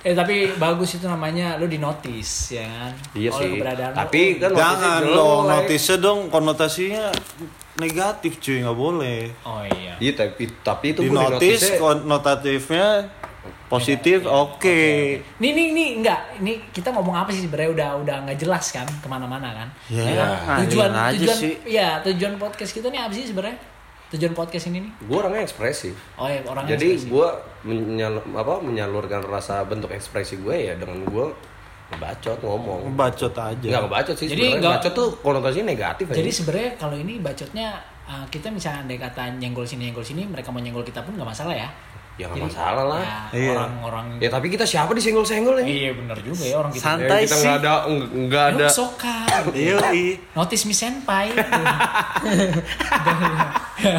Eh 0.02 0.12
tapi 0.12 0.50
bagus 0.56 0.96
itu 0.96 1.06
namanya 1.06 1.56
lu 1.56 1.66
di 1.66 1.78
notice 1.78 2.56
ya 2.56 2.66
kan. 2.66 2.92
Iya 3.14 3.30
Oh, 3.30 3.38
sih. 3.38 3.50
keberadaan 3.54 3.92
lu. 3.92 3.98
Tapi 3.98 4.22
kan 4.36 4.50
Jangan 4.52 5.02
dong, 5.04 5.40
jelek. 5.40 5.52
notisnya 5.54 5.98
dong 5.98 6.20
konotasinya 6.28 7.06
negatif 7.78 8.32
cuy, 8.38 8.58
nggak 8.60 8.76
boleh. 8.76 9.22
Oh 9.44 9.62
iya. 9.64 9.94
Iya 9.98 10.12
tapi 10.16 10.44
tapi 10.62 10.86
itu 10.92 11.02
Di 11.02 11.10
notisnya- 11.10 11.78
konotatifnya 11.78 12.88
positif, 13.68 14.28
oke. 14.28 14.80
Nih 15.40 15.52
nih 15.54 15.68
nih 15.72 15.90
enggak, 15.98 16.20
ini 16.38 16.60
kita 16.70 16.92
ngomong 16.92 17.16
apa 17.16 17.32
sih 17.32 17.48
sebenarnya 17.48 17.72
udah 17.72 17.90
udah 18.04 18.16
nggak 18.26 18.38
jelas 18.38 18.66
kan 18.70 18.84
ke 18.84 19.08
mana-mana 19.08 19.48
kan? 19.56 19.68
Ya, 19.88 20.04
kan? 20.12 20.60
tujuan 20.66 20.90
ngalihin 20.90 21.08
aja 21.08 21.16
tujuan 21.24 21.38
sih. 21.38 21.54
ya 21.64 21.90
tujuan 22.04 22.34
podcast 22.36 22.72
kita 22.72 22.88
nih 22.88 23.00
apa 23.00 23.14
sih 23.14 23.26
sebenarnya? 23.26 23.58
Tujuan 24.12 24.36
podcast 24.36 24.68
ini 24.68 24.84
nih? 24.84 24.92
gue 25.02 25.18
orangnya 25.18 25.42
ekspresif. 25.42 25.96
Oh 26.16 26.28
ya 26.28 26.44
orangnya 26.44 26.76
Jadi 26.76 27.08
gue 27.08 27.28
menyal 27.64 28.20
apa 28.28 28.60
menyalurkan 28.60 29.24
rasa 29.24 29.64
bentuk 29.64 29.88
ekspresi 29.90 30.36
gue 30.38 30.52
ya 30.52 30.76
dengan 30.76 31.00
gue 31.04 31.26
ngebacot 31.90 32.40
ngomong. 32.40 32.92
Bacot 32.92 33.32
aja. 33.32 33.68
Nggak 33.68 33.82
ngebacot 33.82 34.16
sih 34.16 34.28
Jadi 34.28 34.60
nggak- 34.60 34.80
Bacot 34.80 34.94
tuh 34.94 35.10
konotasinya 35.18 35.66
negatif 35.68 36.06
aja. 36.08 36.18
Jadi 36.18 36.32
sebenarnya 36.32 36.72
kalau 36.76 36.96
ini 36.96 37.20
bacotnya 37.20 37.68
uh, 38.04 38.26
kita 38.28 38.48
misalnya 38.48 38.84
andai 38.84 39.00
kata 39.00 39.24
nyenggol 39.40 39.64
sini 39.64 39.88
nyenggol 39.88 40.04
sini 40.04 40.24
mereka 40.24 40.52
mau 40.52 40.60
nyenggol 40.60 40.84
kita 40.84 41.00
pun 41.04 41.16
nggak 41.16 41.28
masalah 41.28 41.56
ya. 41.56 41.72
Ya 42.22 42.26
nggak 42.28 42.38
Jadi, 42.38 42.48
masalah 42.48 42.86
lah. 42.88 43.02
Ya, 43.02 43.18
Iya. 43.34 43.52
orang-orang 43.56 44.06
Ya 44.18 44.30
tapi 44.30 44.48
kita 44.48 44.62
siapa 44.64 44.92
disenggol-senggol 44.94 45.56
ya? 45.58 45.66
Iya 45.66 45.92
benar 45.96 46.18
juga 46.20 46.44
ya 46.44 46.56
orang 46.56 46.72
kita. 46.72 46.84
San- 46.84 46.90
Ya, 46.94 47.10
Santai 47.10 47.22
kita 47.24 47.34
sih. 47.34 47.42
nggak 47.42 47.56
ada 47.58 47.74
nggak- 47.90 48.48
ada. 48.52 48.62
Lu 48.62 48.70
soka. 48.72 49.18
Iya, 49.58 49.78
Notice 50.32 50.64
me 50.64 50.74
senpai. 50.74 51.26
Ya, 53.82 53.98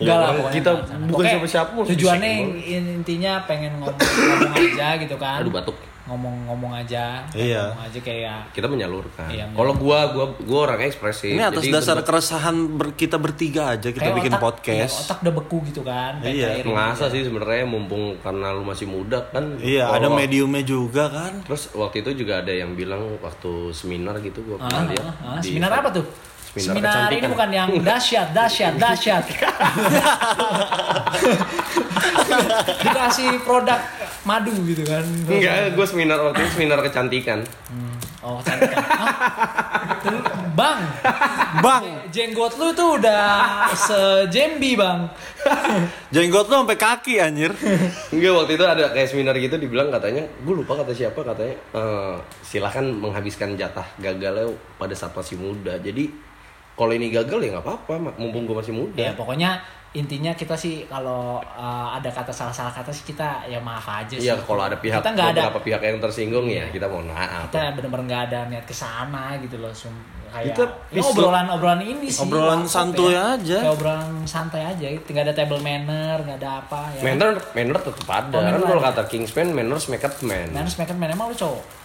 Enggak 0.00 0.16
lah, 0.16 0.24
orang 0.24 0.36
pokoknya 0.38 0.56
kita 0.56 0.70
bukan 1.04 1.24
siapa-siapa, 1.26 1.70
Tujuannya 1.84 2.30
intinya 2.64 3.32
pengen 3.44 3.72
ngomong, 3.76 3.98
ngomong 4.00 4.52
aja 4.56 4.96
gitu 4.96 5.16
kan. 5.16 5.44
Aduh 5.44 5.52
batuk. 5.52 5.76
Ngomong-ngomong 6.10 6.74
aja. 6.74 7.22
Iya. 7.30 7.70
Ngomong 7.70 7.86
aja 7.86 7.98
kayak 8.02 8.38
Kita 8.50 8.66
menyalurkan. 8.66 9.30
Iya, 9.30 9.46
Kalau 9.48 9.72
gua 9.72 10.10
gua 10.10 10.24
gua 10.36 10.58
orangnya 10.66 10.88
ekspresif. 10.88 11.30
Ini 11.30 11.46
atas 11.46 11.62
Jadi 11.62 11.70
dasar 11.70 11.96
keresahan 12.02 12.56
ber- 12.68 12.92
kita 12.92 13.14
bertiga 13.14 13.70
aja 13.70 13.88
kita 13.88 14.02
kayak 14.02 14.16
bikin 14.18 14.32
otak, 14.34 14.42
podcast. 14.42 14.92
iya, 14.92 15.00
otak 15.06 15.16
udah 15.22 15.32
beku 15.36 15.56
gitu 15.64 15.80
kan. 15.80 16.12
Iya, 16.20 16.60
aja. 16.66 17.06
sih 17.06 17.22
sebenarnya 17.22 17.64
mumpung 17.64 18.18
karena 18.18 18.50
lu 18.50 18.60
masih 18.62 18.84
muda 18.84 19.24
kan. 19.24 19.56
Iya, 19.56 19.88
ada 19.88 20.06
mediumnya 20.10 20.60
juga 20.60 21.06
kan. 21.06 21.32
Terus 21.46 21.70
waktu 21.72 22.02
itu 22.02 22.10
juga 22.18 22.38
ada 22.38 22.50
yang 22.50 22.74
bilang 22.74 23.14
waktu 23.18 23.70
seminar 23.70 24.18
gitu 24.18 24.42
gua 24.42 24.56
Ah, 24.58 24.66
pernah 24.66 24.82
lihat. 24.90 25.04
ah, 25.06 25.14
ah. 25.14 25.38
di- 25.38 25.48
Seminar 25.48 25.70
apa 25.72 25.88
tuh? 25.90 26.04
Seminar 26.50 27.06
Seminar, 27.06 27.08
ini 27.14 27.26
bukan 27.30 27.48
yang 27.48 27.70
dahsyat, 27.86 28.34
dahsyat, 28.34 28.74
dahsyat. 28.74 29.22
dikasih 32.80 33.40
produk 33.40 33.80
madu 34.30 34.54
gitu 34.62 34.86
kan. 34.86 35.02
Enggak, 35.26 35.74
gue 35.74 35.86
seminar 35.90 36.18
waktu 36.22 36.38
itu 36.46 36.50
seminar 36.54 36.78
kecantikan. 36.86 37.42
Hmm. 37.66 37.94
Oh, 38.20 38.38
cantik. 38.44 38.70
Hah? 38.70 39.10
Bang, 40.54 40.80
Bang, 41.64 41.84
jenggot 42.12 42.52
lu 42.60 42.68
tuh 42.76 43.00
udah 43.00 43.64
sejembi, 43.72 44.76
Bang. 44.76 45.08
jenggot 46.12 46.46
lu 46.46 46.62
sampai 46.62 46.78
kaki 46.78 47.16
anjir. 47.16 47.50
Enggak, 48.12 48.32
waktu 48.36 48.52
itu 48.54 48.64
ada 48.68 48.92
kayak 48.92 49.08
seminar 49.08 49.34
gitu 49.40 49.56
dibilang 49.56 49.88
katanya, 49.88 50.22
gue 50.44 50.54
lupa 50.54 50.78
kata 50.78 50.92
siapa 50.92 51.20
katanya, 51.24 51.56
eh, 51.74 52.14
silahkan 52.44 52.84
menghabiskan 52.84 53.56
jatah 53.56 53.88
gagalnya 53.98 54.52
pada 54.76 54.92
saat 54.92 55.16
masih 55.16 55.40
muda. 55.40 55.80
Jadi 55.80 56.12
kalau 56.76 56.92
ini 56.92 57.08
gagal 57.08 57.40
ya 57.40 57.48
nggak 57.56 57.64
apa-apa, 57.64 58.20
mumpung 58.20 58.44
gue 58.44 58.56
masih 58.56 58.72
muda. 58.76 59.00
Ya, 59.00 59.12
pokoknya 59.16 59.64
intinya 59.92 60.30
kita 60.32 60.54
sih 60.54 60.86
kalau 60.86 61.42
uh, 61.42 61.88
ada 61.90 62.06
kata 62.06 62.30
salah-salah 62.30 62.70
kata 62.70 62.88
sih 62.88 63.02
kita 63.04 63.42
ya 63.44 63.58
maaf 63.58 63.82
aja 63.84 64.14
sih. 64.14 64.22
Iya, 64.22 64.38
kalau 64.38 64.62
ada 64.62 64.74
pihak 64.74 65.02
kita 65.02 65.10
nggak 65.10 65.28
ada 65.32 65.40
beberapa 65.44 65.62
pihak 65.66 65.80
yang 65.82 65.98
tersinggung 65.98 66.46
ya 66.46 66.70
kita 66.70 66.86
mohon 66.86 67.10
maaf. 67.10 67.50
kita 67.50 67.74
benar-benar 67.74 68.02
nggak 68.06 68.22
ada 68.26 68.38
niat 68.46 68.62
ke 68.62 68.70
sana 68.72 69.34
gitu 69.38 69.58
loh 69.58 69.74
Sum. 69.74 69.90
kayak 70.30 70.54
Kita 70.54 70.62
ya, 70.62 70.94
bisa- 70.94 71.10
obrolan-obrolan 71.10 71.82
ini 71.82 72.06
sih 72.06 72.22
Obrolan 72.22 72.62
santuy 72.64 73.10
ya. 73.10 73.34
aja. 73.34 73.58
Kayak 73.60 73.74
obrolan 73.74 74.10
santai 74.24 74.62
aja 74.62 74.86
nggak 74.86 75.24
ada 75.26 75.34
table 75.34 75.58
manner 75.58 76.22
nggak 76.22 76.38
ada 76.38 76.50
apa 76.62 76.80
ya 76.94 77.02
Manner, 77.02 77.34
manner 77.50 77.76
tetap 77.82 78.06
ada. 78.06 78.30
Oh, 78.30 78.38
kan 78.38 78.46
manner 78.46 78.62
kalau 78.62 78.82
kata 78.84 79.02
Kingsman, 79.10 79.50
manners 79.50 79.90
make 79.90 80.06
up 80.06 80.14
man. 80.22 80.54
Manners 80.54 80.78
make 80.78 80.86
up 80.86 80.94
man 80.94 81.10
emang 81.10 81.26
lu 81.26 81.36
cowok 81.36 81.79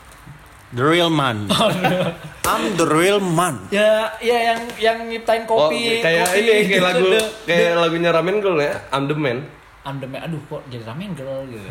The 0.71 0.81
real 0.81 1.09
man. 1.09 1.45
I'm 2.45 2.73
the 2.73 2.85
real 2.85 3.17
man. 3.19 3.69
ya 3.69 4.09
ya 4.17 4.37
yang 4.47 4.59
yang 4.77 4.97
nyiptain 5.05 5.45
Oh, 5.45 5.65
kopi 5.67 5.99
kayak 5.99 6.25
kopi 6.25 6.39
ini 6.39 6.45
kayak 6.45 6.63
gitu, 6.67 6.81
lagu 6.81 7.05
the- 7.11 7.31
kayak 7.43 7.73
lagunya 7.75 8.09
Ramen 8.09 8.37
Girl 8.37 8.57
ya, 8.57 8.73
I'm 8.89 9.05
the 9.05 9.15
man. 9.15 9.45
I'm 9.81 9.97
the 9.97 10.07
man. 10.07 10.25
aduh 10.25 10.41
kok 10.45 10.61
jadi 10.65 10.81
ramen 10.83 11.13
girl 11.13 11.45
gitu 11.45 11.69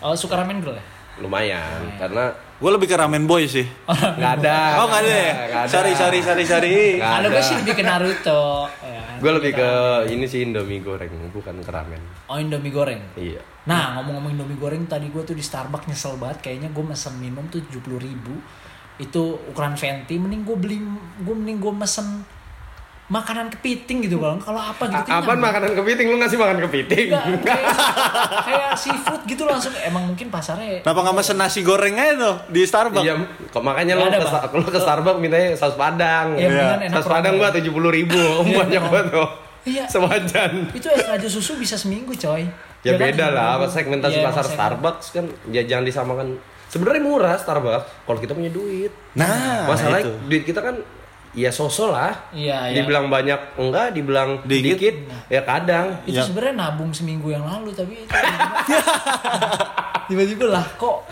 oh 0.00 0.16
suka 0.16 0.32
ramen 0.34 0.64
girl 0.64 0.72
ya 0.72 0.84
Lumayan, 1.20 1.92
karena 1.96 2.32
Gue 2.56 2.70
lebih 2.70 2.86
ke 2.86 2.96
ramen 2.96 3.24
boy 3.24 3.44
sih. 3.44 3.64
nggak 3.84 4.32
ada. 4.40 4.80
Oh 4.80 4.86
nggak 4.86 5.00
ada 5.00 5.12
ya? 5.12 5.32
Ada. 5.32 5.60
Sorry, 5.66 5.92
sorry, 5.92 6.20
sorry, 6.20 6.44
sorry. 6.44 6.96
Nggak 6.96 7.08
kalau 7.10 7.20
ada. 7.22 7.32
gue 7.32 7.42
sih 7.42 7.56
lebih 7.56 7.74
ke 7.74 7.84
Naruto 7.84 8.44
ya. 8.80 8.99
Gue 9.20 9.32
lebih 9.36 9.52
ke 9.52 9.70
ini 10.08 10.24
sih 10.24 10.40
Indomie 10.42 10.80
goreng, 10.80 11.12
bukan 11.28 11.60
ke 11.60 11.70
ramen. 11.70 12.00
oh 12.26 12.40
Indomie 12.40 12.72
goreng 12.72 13.00
Iya. 13.14 13.44
Nah 13.68 14.00
ngomong-ngomong 14.00 14.32
Indomie 14.32 14.56
goreng 14.56 14.88
tadi 14.88 15.12
gue 15.12 15.20
tuh 15.20 15.36
di 15.36 15.44
Starbucks 15.44 15.86
nyesel 15.86 16.16
banget 16.16 16.40
kayaknya 16.40 16.72
gue 16.72 16.84
mesen 16.84 17.20
minum 17.20 17.44
tuh 17.52 17.60
tujuh 17.68 18.00
ribu 18.00 18.40
itu 18.96 19.22
ukuran 19.48 19.76
venti 19.76 20.16
mending 20.16 20.44
gue 20.44 20.56
beli 20.56 20.76
gue 21.20 21.34
mending 21.36 21.56
gue 21.56 21.72
mesen 21.72 22.24
makanan 23.10 23.50
kepiting 23.50 24.06
gitu 24.06 24.16
kalau 24.16 24.38
kalau 24.38 24.62
apa 24.62 24.86
gitu 24.86 25.10
A- 25.10 25.18
Apaan 25.18 25.36
makanan 25.36 25.74
kepiting? 25.74 26.06
Lu 26.06 26.16
ngasih 26.16 26.38
makan 26.38 26.62
kepiting? 26.62 27.10
Enggak, 27.10 27.42
kayak, 27.42 27.66
kayak 28.46 28.70
seafood 28.72 29.22
gitu 29.26 29.42
langsung 29.44 29.74
emang 29.76 30.06
mungkin 30.06 30.30
pasarnya 30.30 30.78
Kenapa 30.80 31.00
nggak 31.02 31.16
mesen 31.16 31.36
nasi 31.36 31.60
goreng 31.60 31.92
aja 31.92 32.14
tuh 32.14 32.34
di 32.48 32.62
Starbucks? 32.62 33.02
Iya, 33.02 33.14
kok 33.50 33.60
makanya 33.60 33.92
lu 33.94 34.06
ada, 34.06 34.16
ke, 34.16 34.24
Bang. 34.24 34.54
lu 34.54 34.64
ke 34.64 34.78
Starbucks 34.78 35.18
mintanya 35.18 35.48
saus 35.52 35.74
padang. 35.74 36.32
Iya, 36.32 36.46
mendingan 36.48 36.80
enak 36.86 36.94
Saus 36.94 37.08
padang 37.08 37.34
gua 37.34 37.50
tujuh 37.50 37.68
puluh 37.68 37.90
ribu, 37.90 38.14
banyak 38.56 38.78
banget 38.80 39.06
tuh. 39.10 39.28
Iya. 39.60 39.84
Sewajan. 39.84 40.72
itu 40.72 40.88
es 40.88 41.04
raja 41.04 41.28
susu 41.28 41.52
bisa 41.54 41.74
seminggu 41.74 42.14
coy 42.14 42.48
Ya 42.80 42.96
kan? 42.96 43.12
beda 43.12 43.26
lah, 43.28 43.60
apa 43.60 43.66
7.000. 43.66 43.76
segmentasi 43.76 44.16
Iya, 44.16 44.24
pasar 44.24 44.44
Starbucks 44.46 45.06
kan 45.10 45.24
ya 45.50 45.62
jangan 45.62 45.84
disamakan. 45.84 46.26
Sebenarnya 46.66 47.02
murah 47.02 47.34
Starbucks 47.34 48.06
kalau 48.06 48.18
kita 48.18 48.32
punya 48.32 48.48
duit. 48.48 48.88
Nah, 49.12 49.66
Masalahnya 49.66 50.06
itu. 50.06 50.12
duit 50.24 50.42
kita 50.44 50.62
kan 50.62 50.78
ya 51.32 51.48
sosol 51.48 51.90
lah. 51.90 52.10
Iya, 52.30 52.70
iya. 52.70 52.76
Dibilang 52.76 53.06
banyak 53.06 53.54
enggak, 53.54 53.94
dibilang 53.94 54.42
Dikit. 54.42 54.76
dikit, 54.76 54.96
ya 55.26 55.40
kadang. 55.40 55.94
itu 56.02 56.16
Ya. 56.16 56.22
sebenarnya 56.22 56.54
nabung 56.58 56.90
seminggu 56.90 57.30
yang 57.30 57.46
lalu 57.46 57.70
tapi 57.70 57.94
itu 57.96 58.10
tiba-tiba 60.10 60.46
lah 60.50 60.66
kok 60.74 61.06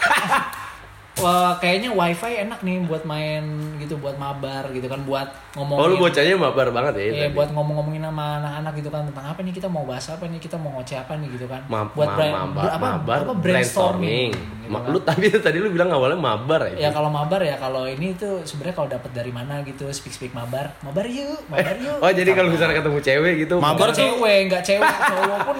Wah, 1.18 1.52
kayaknya 1.56 1.90
wifi 1.90 2.32
enak 2.40 2.60
nih 2.60 2.76
buat 2.82 3.02
main 3.02 3.42
gitu 3.76 3.94
buat 3.96 4.14
mabar 4.14 4.70
gitu 4.70 4.86
kan 4.86 5.02
buat 5.02 5.26
ngomongin 5.52 5.80
Oh 5.80 5.86
lu 5.86 5.96
bocahnya 5.96 6.34
mabar 6.34 6.68
banget 6.68 6.92
ya. 6.94 7.02
Iya, 7.04 7.12
tadi. 7.24 7.34
buat 7.34 7.48
ngomong-ngomongin 7.50 8.02
sama 8.02 8.38
anak-anak 8.38 8.72
gitu 8.74 8.88
kan 8.88 9.02
tentang 9.04 9.26
apa 9.26 9.40
nih 9.40 9.52
kita 9.52 9.66
mau 9.66 9.82
bahas 9.82 10.06
apa 10.06 10.24
nih 10.24 10.38
kita 10.38 10.54
mau 10.54 10.70
ngoceh 10.72 10.96
apa 10.96 11.12
nih 11.14 11.28
gitu 11.30 11.46
kan 11.46 11.60
Ma- 11.64 11.88
buat 11.88 12.08
ma- 12.08 12.46
mabar, 12.46 12.70
apa, 12.70 12.86
mabar, 12.94 13.18
apa 13.20 13.34
brainstorming, 13.34 14.30
gitu 14.30 14.68
Ma- 14.68 14.80
kan. 14.80 14.90
lu 14.90 14.98
tadi 15.00 15.26
tadi 15.36 15.58
lu 15.58 15.68
bilang 15.68 15.88
awalnya 15.88 16.14
mabar 16.16 16.60
ya. 16.68 16.76
ya 16.78 16.90
kalau 16.90 17.08
mabar 17.08 17.40
ya 17.40 17.56
kalau 17.56 17.84
ini 17.84 18.14
tuh 18.14 18.42
sebenarnya 18.42 18.76
kalau 18.76 18.88
dapat 18.88 19.10
dari 19.10 19.30
mana 19.30 19.60
gitu 19.62 19.88
speak 19.88 20.10
speak 20.10 20.32
mabar 20.32 20.70
mabar 20.80 21.04
yuk 21.04 21.42
mabar 21.46 21.74
yuk 21.76 21.98
Oh 21.98 22.10
jadi 22.10 22.30
kalau 22.32 22.48
misalnya 22.48 22.76
ketemu 22.76 22.98
cewek 23.00 23.34
gitu. 23.40 23.54
Mabar 23.58 23.90
cewek 23.90 24.38
nggak 24.46 24.62
cewek 24.62 24.86
cowok 24.86 25.38
pun 25.44 25.58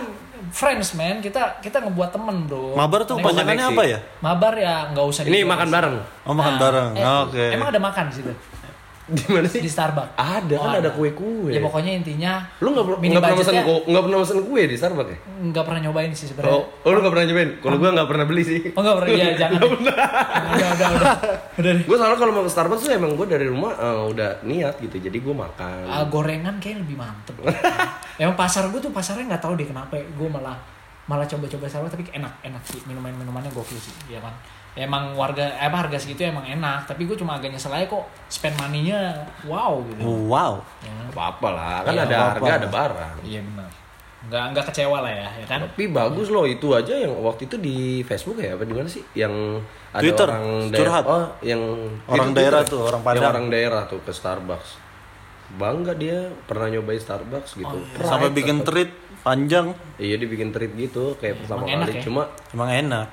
friends 0.50 0.92
man 0.92 1.18
kita 1.18 1.58
kita 1.58 1.80
ngebuat 1.80 2.10
temen 2.10 2.44
bro 2.44 2.72
Mabar 2.72 3.02
tuh 3.02 3.16
panjangannya 3.16 3.66
apa 3.66 3.82
ya? 3.84 3.98
mabar 4.18 4.54
ya 4.54 4.90
nggak 4.90 5.04
usah 5.04 5.22
Ini 5.22 5.42
makan 5.42 5.68
bareng. 5.68 5.96
Oh, 6.22 6.32
makan 6.32 6.54
bareng. 6.56 6.90
eh, 6.94 7.04
Oke. 7.22 7.44
emang 7.52 7.68
ada 7.68 7.80
makan 7.80 8.04
di 8.08 8.14
situ 8.16 8.32
Di 9.08 9.24
mana 9.26 9.44
sih? 9.44 9.58
di 9.58 9.66
Starbucks 9.66 10.14
Ada 10.14 10.54
Oh, 10.54 10.62
kan 10.62 10.78
ada 10.78 10.90
kue-kue. 10.90 11.48
ya 11.48 11.58
pokoknya 11.58 11.92
intinya 11.94 12.44
Lu 12.58 12.70
nggak 12.70 12.84
per- 12.84 12.98
mini 12.98 13.10
nggak 13.10 13.24
pernah 13.24 13.40
pesen 13.40 13.56
kue, 13.58 13.78
nggak 13.86 14.02
pernah 14.02 14.18
pesen 14.20 14.38
kue 14.42 14.62
di 14.62 14.76
Starbucks 14.76 15.08
ya? 15.08 15.18
nggak 15.40 15.64
pernah 15.64 15.80
nyobain 15.82 16.10
sih 16.10 16.26
sebenarnya 16.26 16.52
Oh, 16.52 16.62
oh 16.78 16.90
lu 16.90 16.98
nggak 16.98 17.12
pernah 17.12 17.26
nyobain? 17.26 17.50
Kalau 17.58 17.76
gua 17.76 17.90
nggak 17.90 18.08
pernah 18.08 18.24
beli 18.24 18.42
sih. 18.42 18.60
Oh 18.68 18.80
nggak 18.80 18.96
pernah, 18.98 19.08
iya 19.10 19.26
jangan. 19.40 19.58
deh. 19.58 19.70
udah, 19.70 19.96
udah, 20.50 20.68
udah, 20.68 20.88
udah. 20.92 21.14
deh. 21.58 21.76
Gue 21.82 21.96
soalnya 21.96 22.16
kalau 22.16 22.32
mau 22.32 22.42
ke 22.42 22.50
Starbucks 22.50 22.82
tuh 22.82 22.92
emang 22.92 23.12
gue 23.12 23.26
dari 23.26 23.46
rumah 23.46 23.72
eh, 23.72 24.02
udah 24.08 24.30
niat 24.42 24.74
gitu, 24.78 24.96
jadi 25.00 25.16
gue 25.16 25.34
makan. 25.34 25.84
Ah, 25.84 26.04
gorengan 26.04 26.58
kayak 26.58 26.82
lebih 26.82 26.96
mantep. 26.96 27.34
Emang 28.18 28.34
pasar 28.34 28.66
gue 28.66 28.78
tuh 28.78 28.90
pasarnya 28.90 29.24
nggak 29.28 29.40
tahu 29.40 29.54
deh 29.54 29.64
kenapa. 29.64 29.94
Gue 29.94 30.28
malah 30.28 30.58
malah 31.04 31.24
coba-coba 31.24 31.64
Starbucks 31.64 31.94
tapi 31.94 32.04
enak 32.10 32.32
enak 32.42 32.62
sih 32.62 32.82
minuman 32.84 33.08
minumannya 33.12 33.48
gokil 33.48 33.76
sih, 33.76 33.94
ya 34.06 34.18
kan. 34.18 34.34
Emang 34.78 35.10
warga 35.12 35.42
eh, 35.42 35.66
apa 35.66 35.82
harga 35.82 35.98
segitu 35.98 36.22
emang 36.22 36.46
enak, 36.46 36.86
tapi 36.86 37.02
gue 37.02 37.18
cuma 37.18 37.34
agak 37.34 37.50
nyesel 37.50 37.74
aja 37.74 37.84
kok 37.84 37.98
spend 38.28 38.54
money-nya 38.56 39.10
wow 39.42 39.82
gitu. 39.84 40.06
Wow. 40.30 40.62
Ya. 40.80 40.94
Apa-apa 41.10 41.48
lah, 41.50 41.76
kan 41.82 41.92
Iya, 41.92 42.02
ada 42.04 42.14
apa-apa. 42.14 42.30
harga 42.38 42.52
ada 42.54 42.68
barang. 42.70 43.14
Iya 43.20 43.40
benar. 43.42 43.70
Nggak 44.18 44.44
nggak 44.50 44.64
kecewa 44.68 44.98
lah 45.00 45.12
ya, 45.12 45.28
ya 45.34 45.46
kan. 45.46 45.58
Tapi 45.64 45.84
bagus 45.88 46.28
loh 46.28 46.44
itu 46.44 46.70
aja 46.70 46.94
yang 46.94 47.10
waktu 47.18 47.46
itu 47.46 47.56
di 47.56 47.76
Facebook 48.02 48.38
ya 48.38 48.54
apa 48.54 48.62
di 48.62 48.70
mana 48.70 48.86
sih? 48.86 49.02
Yang 49.12 49.66
ada 49.88 49.98
Twitter, 49.98 50.28
orang 50.28 50.46
curhat. 50.70 51.04
Oh, 51.06 51.26
yang 51.40 51.62
Orang 52.04 52.28
itu 52.28 52.36
daerah 52.36 52.60
Twitter 52.60 52.70
tuh, 52.70 52.82
orang 52.84 53.00
Yang 53.00 53.08
Padang. 53.10 53.30
orang 53.32 53.46
daerah 53.48 53.82
tuh 53.84 54.00
ke 54.00 54.12
Starbucks. 54.12 54.70
Bangga 55.50 55.92
dia 55.92 56.18
pernah 56.44 56.68
nyobain 56.68 56.98
Starbucks 56.98 57.56
gitu. 57.56 57.72
Oh, 57.72 57.80
iya. 57.80 58.04
Sampai 58.04 58.30
bikin 58.30 58.62
treat 58.62 58.92
panjang. 59.20 59.72
Iya 59.96 60.14
dibikin 60.16 60.52
treat 60.52 60.70
gitu 60.72 61.16
kayak 61.16 61.40
pertama 61.40 61.64
Emang 61.64 61.72
enak 61.74 61.86
kali. 61.88 61.96
ya? 61.96 62.02
Cuma 62.04 62.22
Emang 62.52 62.70
enak. 62.70 63.06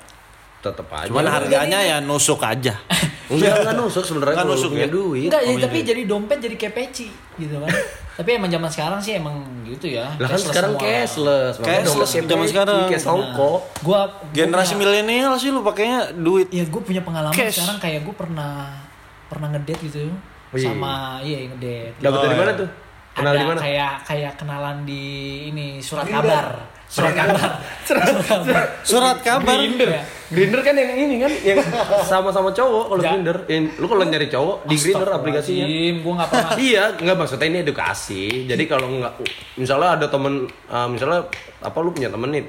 Tetep 0.66 0.88
aja. 0.88 1.06
Cuman 1.06 1.26
harganya 1.26 1.78
ya 1.80 1.96
nusuk 1.98 2.40
aja. 2.40 2.74
Enggak, 3.26 3.58
enggak 3.58 3.74
nusuk 3.74 4.04
sebenarnya 4.06 4.34
Nggak 4.34 4.44
kalau 4.44 4.54
lu 4.54 4.60
nusuk 4.60 4.70
punya 4.70 4.86
ya? 4.86 4.92
duit. 4.92 5.26
Enggak, 5.26 5.42
ya, 5.42 5.50
Oh, 5.50 5.58
tapi 5.58 5.76
iya. 5.76 5.86
jadi 5.90 6.02
dompet 6.06 6.38
jadi 6.38 6.56
kayak 6.56 6.74
peci 6.74 7.06
gitu 7.34 7.54
kan. 7.58 7.70
tapi 8.18 8.30
emang 8.32 8.46
zaman 8.46 8.70
sekarang 8.70 9.00
sih 9.02 9.12
emang 9.12 9.34
gitu 9.62 9.86
ya. 9.90 10.06
Lah 10.14 10.28
kan 10.28 10.38
sekarang 10.38 10.72
semua. 10.72 10.86
cashless. 10.86 11.54
makanya 11.58 11.80
Cashless 11.82 12.10
zaman 12.22 12.46
sekarang. 12.46 12.86
Kayak 12.86 13.02
songko. 13.02 13.50
Gua 13.82 14.00
Generasi 14.30 14.74
milenial 14.74 15.34
sih 15.34 15.50
lu 15.50 15.60
pakainya 15.60 16.14
duit. 16.14 16.46
Ya 16.48 16.62
gue 16.62 16.78
punya 16.80 17.02
pengalaman 17.02 17.34
Cash. 17.34 17.58
sekarang 17.58 17.78
kayak 17.78 18.00
gue 18.02 18.14
pernah 18.14 18.78
pernah 19.26 19.48
ngedate 19.50 19.82
gitu 19.82 20.06
Oh, 20.46 20.54
iya. 20.54 20.70
sama 20.70 21.18
iya 21.18 21.50
ngedate. 21.50 21.98
Dapat 21.98 22.14
Oh, 22.14 22.22
dari 22.22 22.30
iya. 22.30 22.40
mana 22.40 22.52
tuh? 22.54 22.68
Kenal 23.10 23.32
di 23.32 23.42
mana? 23.42 23.58
kayak 23.58 23.92
kayak 24.04 24.32
kenalan 24.36 24.76
di 24.86 25.02
ini 25.50 25.66
surat 25.80 26.06
kabar. 26.06 26.75
Surat 26.86 27.12
kabar. 27.12 27.50
surat 27.82 28.06
kabar. 28.22 28.64
Surat 28.80 29.18
kabar. 29.20 29.58
Grinder 29.58 29.88
ya. 29.90 30.02
Grinder 30.26 30.60
kan 30.60 30.74
yang 30.74 30.90
ini 30.92 31.16
kan 31.18 31.32
yang 31.42 31.58
sama-sama 32.02 32.50
cowok 32.50 32.84
kalau 32.88 33.02
Ja- 33.02 33.12
Grinder. 33.12 33.36
Lu 33.76 33.86
kalau 33.86 34.02
nyari 34.02 34.26
cowok 34.26 34.56
di 34.64 34.76
Grinder 34.76 35.10
aplikasinya. 35.12 35.66
Nggak 35.66 36.28
pernah. 36.30 36.50
iya, 36.66 36.84
nggak 36.92 37.16
maksudnya 37.16 37.46
ini 37.46 37.58
edukasi. 37.60 38.22
Jadi 38.46 38.64
kalau 38.64 38.86
nggak, 38.88 39.12
misalnya 39.56 39.88
ada 39.94 40.06
temen, 40.06 40.34
uh, 40.66 40.86
misalnya 40.86 41.26
apa 41.58 41.78
lu 41.78 41.90
punya 41.90 42.06
temen 42.06 42.30
nih, 42.30 42.44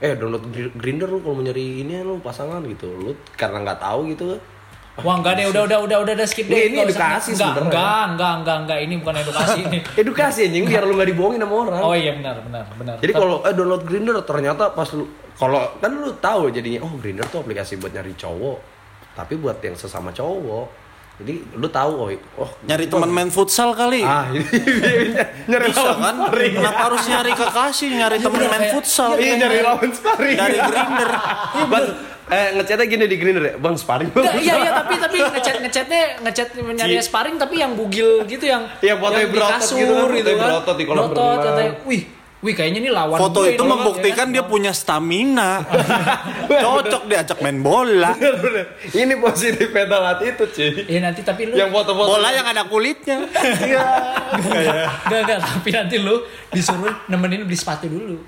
eh 0.00 0.14
download 0.14 0.44
Gr- 0.48 0.74
Grinder 0.74 1.06
lu 1.06 1.18
kalau 1.18 1.34
mau 1.34 1.44
nyari 1.44 1.82
ini 1.82 1.98
lu 2.00 2.18
pasangan 2.18 2.62
gitu, 2.64 2.86
lu 2.88 3.10
karena 3.34 3.58
nggak 3.60 3.80
tahu 3.80 4.00
gitu. 4.08 4.38
Wah 4.94 5.18
enggak 5.18 5.42
deh, 5.42 5.50
udah 5.50 5.62
udah 5.66 5.78
udah 5.82 5.98
udah, 6.06 6.14
udah 6.14 6.26
skip 6.30 6.46
deh. 6.46 6.54
Ini- 6.54 6.70
ini 6.70 6.78
edukasi 6.86 7.34
enggak, 7.34 7.50
sebenarnya. 7.50 7.66
enggak, 7.66 8.02
enggak, 8.06 8.32
enggak, 8.38 8.56
enggak, 8.62 8.78
ini 8.78 8.94
bukan 9.02 9.14
edukasi 9.18 9.58
ini. 9.60 9.78
Edukasi 10.06 10.38
anjing 10.46 10.64
biar 10.64 10.82
lu 10.86 10.94
nggak 10.94 11.08
dibohongin 11.10 11.40
sama 11.42 11.54
orang. 11.66 11.80
Oh 11.82 11.94
iya 11.98 12.12
benar, 12.14 12.36
benar, 12.40 12.64
benar. 12.72 12.94
Jadi 13.02 13.12
kalau 13.12 13.42
eh 13.42 13.50
download 13.50 13.82
Grinder 13.82 14.14
ternyata 14.22 14.70
pas 14.70 14.86
lu 14.94 15.04
kalau 15.34 15.58
kan 15.82 15.90
lu 15.90 16.14
tahu 16.14 16.46
jadinya 16.48 16.86
oh 16.86 16.94
Grinder 16.94 17.26
tuh 17.26 17.42
aplikasi 17.42 17.74
buat 17.74 17.90
nyari 17.90 18.14
cowok, 18.14 18.58
tapi 19.12 19.34
buat 19.34 19.58
yang 19.58 19.74
sesama 19.74 20.14
cowok. 20.14 20.86
Jadi 21.14 21.46
lu 21.54 21.66
tahu 21.66 21.92
oh, 21.94 22.10
oh 22.38 22.50
Nyari 22.62 22.86
teman 22.86 23.06
main 23.06 23.30
futsal 23.30 23.70
kali. 23.70 24.02
Ah, 24.02 24.26
ini 24.34 25.14
nyari 25.46 25.70
Bisa 25.70 25.82
lawan 25.84 25.98
kan? 26.00 26.14
sparring. 26.22 26.52
Kenapa 26.54 26.80
harus 26.86 27.02
nyari 27.04 27.32
kekasih, 27.34 27.90
nyari 27.94 28.16
temen 28.18 28.40
main 28.46 28.66
futsal? 28.70 29.10
Iya 29.14 29.34
nyari 29.38 29.58
lawan 29.58 29.90
sparring. 29.90 30.38
Dari 30.38 30.58
Grinder. 30.58 31.10
Bang, 31.70 31.86
eh 32.24 32.56
ngechatnya 32.56 32.86
gini 32.88 33.04
di 33.04 33.16
Grinder 33.20 33.44
ya, 33.44 33.54
Bang 33.60 33.76
sparring 33.76 34.08
bang. 34.08 34.24
Iya 34.40 34.54
iya 34.56 34.70
tapi 34.80 34.94
tapi 34.96 35.16
ngechat 35.20 35.56
ngechatnya 35.60 36.02
ngechat 36.24 36.48
nyari 36.56 36.96
sparring 36.98 37.36
tapi 37.36 37.60
yang 37.60 37.76
bugil 37.76 38.24
gitu 38.24 38.48
yang 38.48 38.64
Iya, 38.80 38.96
yang 38.96 39.12
di 39.20 39.28
berotot 39.28 39.60
kasur 39.60 39.76
gitu 39.76 39.92
kan, 39.92 40.08
gitu 40.16 40.30
kan. 40.32 40.48
berotot 40.48 40.76
di 40.76 40.84
kolam 40.88 41.04
katanya, 41.12 41.72
wih 41.84 42.02
wih 42.44 42.52
kayaknya 42.52 42.84
ini 42.84 42.90
lawan 42.92 43.16
Foto 43.16 43.40
gue 43.40 43.56
itu 43.56 43.64
nih, 43.64 43.70
membuktikan 43.72 44.26
ya 44.28 44.32
dia 44.36 44.42
kan? 44.44 44.52
punya 44.52 44.72
stamina. 44.76 45.64
Cocok 46.64 47.02
diajak 47.08 47.40
main 47.40 47.64
bola. 47.64 48.12
Ini 49.00 49.16
positif 49.16 49.72
mental 49.72 50.04
hati 50.04 50.36
itu, 50.36 50.44
cuy. 50.52 50.70
Ya 50.84 51.00
nanti 51.00 51.24
tapi 51.24 51.48
lu 51.48 51.56
Yang 51.56 51.72
foto-foto 51.72 52.08
Bola 52.12 52.28
yang 52.36 52.44
ada 52.44 52.68
kulitnya. 52.68 53.24
Gak, 55.04 55.20
gak, 55.24 55.38
tapi 55.40 55.68
nanti 55.72 55.96
lu 55.96 56.20
disuruh 56.52 56.90
nemenin 57.08 57.48
beli 57.48 57.56
sepatu 57.56 57.86
dulu. 57.88 58.18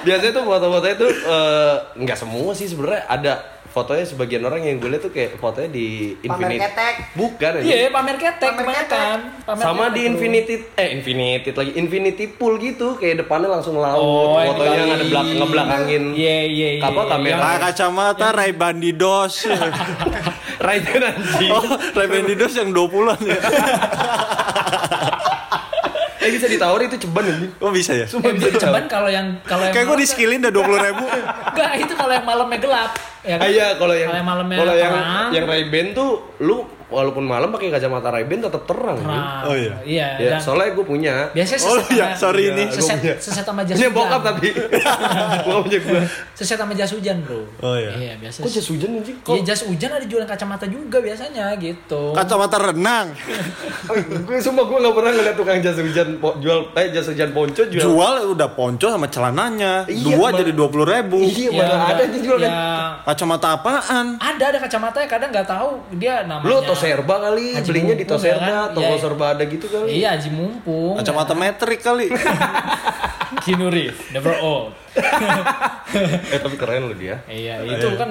biasanya 0.00 0.32
tuh 0.32 0.44
foto-foto 0.46 0.86
itu 0.86 1.06
eh, 1.08 1.74
nggak 1.98 2.18
semua 2.18 2.52
sih 2.54 2.68
sebenarnya 2.68 3.02
ada 3.06 3.32
fotonya 3.70 4.02
sebagian 4.02 4.42
orang 4.42 4.66
yang 4.66 4.82
gue 4.82 4.90
lihat 4.90 5.02
tuh 5.06 5.12
kayak 5.14 5.38
fotonya 5.38 5.70
di 5.70 6.18
Pamer 6.18 6.50
Infinity 6.50 6.58
ketek. 6.58 6.94
bukan 7.14 7.50
Iya, 7.54 7.62
anjing. 7.62 7.92
pamer 7.94 8.16
ketek 8.18 8.42
Pamer 8.42 8.58
kebanyakan. 8.58 9.16
Pamer 9.46 9.62
sama 9.62 9.84
ketek 9.86 9.94
di. 9.94 10.00
Infinity 10.10 10.54
eh 10.74 10.88
Infinity 10.90 11.48
lagi 11.54 11.72
Infinity 11.78 12.19
Pool 12.26 12.56
gitu 12.56 12.94
kayak 12.94 13.20
depannya 13.20 13.48
langsung 13.50 13.76
laut 13.76 13.96
Oh, 13.96 14.36
yang 14.36 14.52
fotonya 14.52 14.82
ada 14.90 15.04
belak 15.06 15.26
ngebelakangin 15.34 16.02
Iya, 16.12 16.38
iya, 16.44 16.68
iya. 16.74 16.82
apa 16.82 17.02
kamera 17.06 17.38
Pakai 17.38 17.58
kacamata 17.64 18.26
Ray 18.30 18.52
Bandidos. 18.52 19.34
Raiden 20.66 21.00
anjing 21.02 21.50
Oh, 21.50 21.64
Ray 21.90 22.08
Bandidos 22.10 22.52
yang 22.52 22.68
20-an 22.68 23.16
ya. 23.22 23.38
eh 26.20 26.28
bisa 26.28 26.44
ditawar 26.46 26.80
itu 26.82 26.96
ceban 26.98 27.24
anjing 27.26 27.52
Oh 27.56 27.70
bisa 27.70 27.92
ya? 27.94 28.04
Eh, 28.04 28.32
bisa 28.34 28.52
cuman 28.60 28.84
kalau 28.84 29.08
yang 29.08 29.40
kalau 29.42 29.64
yang 29.64 29.72
Kayak 29.72 29.86
gue 29.86 29.96
malam- 29.96 30.04
di 30.04 30.12
skillin 30.12 30.38
udah 30.38 30.52
20 30.52 30.86
ribu. 30.86 31.04
Enggak, 31.50 31.72
itu 31.78 31.92
kalau 31.94 32.12
yang 32.12 32.26
malamnya 32.26 32.58
gelap. 32.58 32.90
Ya 33.20 33.36
Ah, 33.36 33.48
iya 33.48 33.66
kalau 33.74 33.94
yang 33.94 34.08
kalau 34.08 34.18
yang 34.18 34.28
malamnya 34.28 34.56
kalau 34.58 34.74
yang 34.74 34.94
yang 35.32 35.44
Ray-Ban 35.46 35.86
tuh 35.92 36.10
lu 36.38 36.68
walaupun 36.90 37.22
malam 37.22 37.48
pakai 37.48 37.70
kacamata 37.70 38.10
Ray-Ban 38.10 38.38
tetap 38.42 38.62
terang 38.64 38.98
terang. 38.98 39.24
Oh, 39.42 39.54
iya. 39.54 39.74
Iya, 39.80 40.08
ya 40.18 40.28
dan 40.28 40.40
soalnya 40.40 40.70
gue 40.72 40.84
punya 40.84 41.14
biasanya 41.30 41.60
Oh 41.62 41.76
seset 41.76 41.88
iya, 41.90 42.06
sama- 42.08 42.18
sorry 42.20 42.42
Iya, 42.42 42.52
ini. 42.52 42.64
seset, 42.68 42.98
punya. 42.98 43.14
seset 43.16 43.44
sama 43.44 43.62
jas 43.62 43.74
ini 43.74 43.82
hujan. 43.84 43.96
bokap 43.96 44.20
tapi 44.22 44.48
bukan 45.44 45.60
punya 45.62 45.78
gue 45.80 46.00
Seset 46.32 46.56
sama 46.56 46.72
jas 46.72 46.90
hujan, 46.90 47.16
Bro. 47.20 47.40
Oh, 47.60 47.74
iya. 47.74 47.92
Iya, 47.92 48.12
biasa. 48.18 48.38
kok 48.40 48.50
jas 48.50 48.66
hujan 48.66 48.90
anjing 48.94 49.16
Iya, 49.20 49.42
jas 49.44 49.60
hujan 49.62 49.90
ada 49.92 50.04
jualan 50.04 50.26
kacamata 50.26 50.66
juga 50.66 50.98
biasanya 50.98 51.54
gitu. 51.54 52.10
Kacamata 52.10 52.56
renang. 52.60 53.12
gue 54.20 54.38
sumpah 54.38 54.64
gue 54.64 54.78
gak 54.80 54.94
pernah 54.94 55.12
ngeliat 55.12 55.36
tukang 55.36 55.58
jas 55.58 55.76
hujan 55.76 56.08
po- 56.16 56.36
jual 56.38 56.72
eh 56.74 56.90
jas 56.90 57.06
hujan 57.06 57.30
ponco 57.30 57.62
jual. 57.62 57.80
Jual 57.80 58.14
udah 58.28 58.48
ponco 58.50 58.86
sama 58.86 59.06
celananya. 59.06 59.84
Iya, 59.86 60.04
Dua 60.10 60.28
jadi 60.32 60.52
20 60.52 60.66
ribu. 60.86 61.18
Iya, 61.20 61.48
Ya, 61.50 61.50
mana 61.52 61.68
ada 61.68 61.76
enggak, 61.92 62.06
anjing 62.06 62.22
jual 62.22 62.38
kan. 62.38 62.48
ya, 62.48 62.64
Kacamata 63.04 63.48
apaan? 63.52 64.06
ada 64.18 64.44
ada 64.46 64.58
kacamata 64.58 64.98
ya 64.98 65.08
kadang 65.08 65.30
nggak 65.30 65.46
tahu 65.46 65.68
dia 65.94 66.22
namanya. 66.22 66.48
Lu 66.48 66.56
Toserba 66.80 67.14
kali, 67.20 67.46
Haji 67.52 67.68
belinya 67.68 67.94
di 67.94 68.04
Toserba, 68.08 68.40
ya 68.40 68.60
kan? 68.64 68.68
toko 68.72 68.88
Iya. 68.88 68.98
serba 68.98 69.24
ada 69.36 69.44
gitu 69.44 69.66
kali. 69.68 69.88
Iya, 69.92 70.08
Haji 70.16 70.30
Mumpung. 70.32 70.94
Kacamata 70.96 71.34
metrik 71.36 71.80
kali. 71.84 72.08
Kinuri, 73.44 73.92
never 74.10 74.34
old. 74.40 74.72
eh 76.34 76.40
tapi 76.40 76.56
keren 76.56 76.88
lu 76.88 76.94
dia. 76.96 77.20
Iya, 77.28 77.62
itu 77.62 77.94
kan 77.94 78.10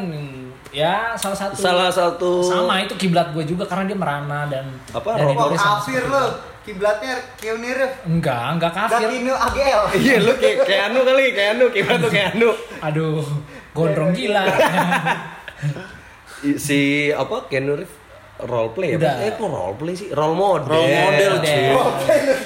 ya 0.70 1.18
salah 1.18 1.34
satu 1.36 1.58
Salah 1.58 1.90
satu 1.90 2.46
sama 2.46 2.78
itu 2.80 2.94
kiblat 2.94 3.34
gue 3.34 3.42
juga 3.42 3.66
karena 3.66 3.90
dia 3.90 3.98
merana 3.98 4.46
dan 4.46 4.70
Apa, 4.94 5.18
dan? 5.18 5.34
Oh, 5.34 5.50
sama 5.58 5.82
kafir 5.82 6.06
itu. 6.06 6.24
Kiblatnya 6.60 7.18
Keunir. 7.42 7.78
Enggak, 8.06 8.54
enggak 8.54 8.72
Gak 8.78 8.90
kafir. 8.94 9.08
Kinu 9.10 9.34
AGL. 9.34 9.84
Iya 10.06 10.18
lu 10.22 10.34
kayak 10.38 10.58
kayak 10.70 10.84
anu 10.94 11.00
kali, 11.02 11.26
kayak 11.34 11.50
anu, 11.58 11.66
gimana 11.74 11.98
tuh 11.98 12.12
kayak 12.14 12.28
anu. 12.38 12.50
Aduh, 12.86 13.26
gondrong 13.74 14.14
gila. 14.14 14.44
Si 16.56 17.10
apa 17.12 17.52
Keanu 17.52 17.76
Reeves 17.76 17.99
role 18.40 18.72
play 18.72 18.96
Udah. 18.96 19.20
ya? 19.20 19.28
Eh 19.28 19.32
kok 19.36 19.48
role 19.48 19.76
play 19.76 19.94
sih? 19.94 20.08
Role 20.10 20.32
model. 20.32 20.70
Role 20.70 20.90
model, 20.90 21.32
cuy. 21.40 21.66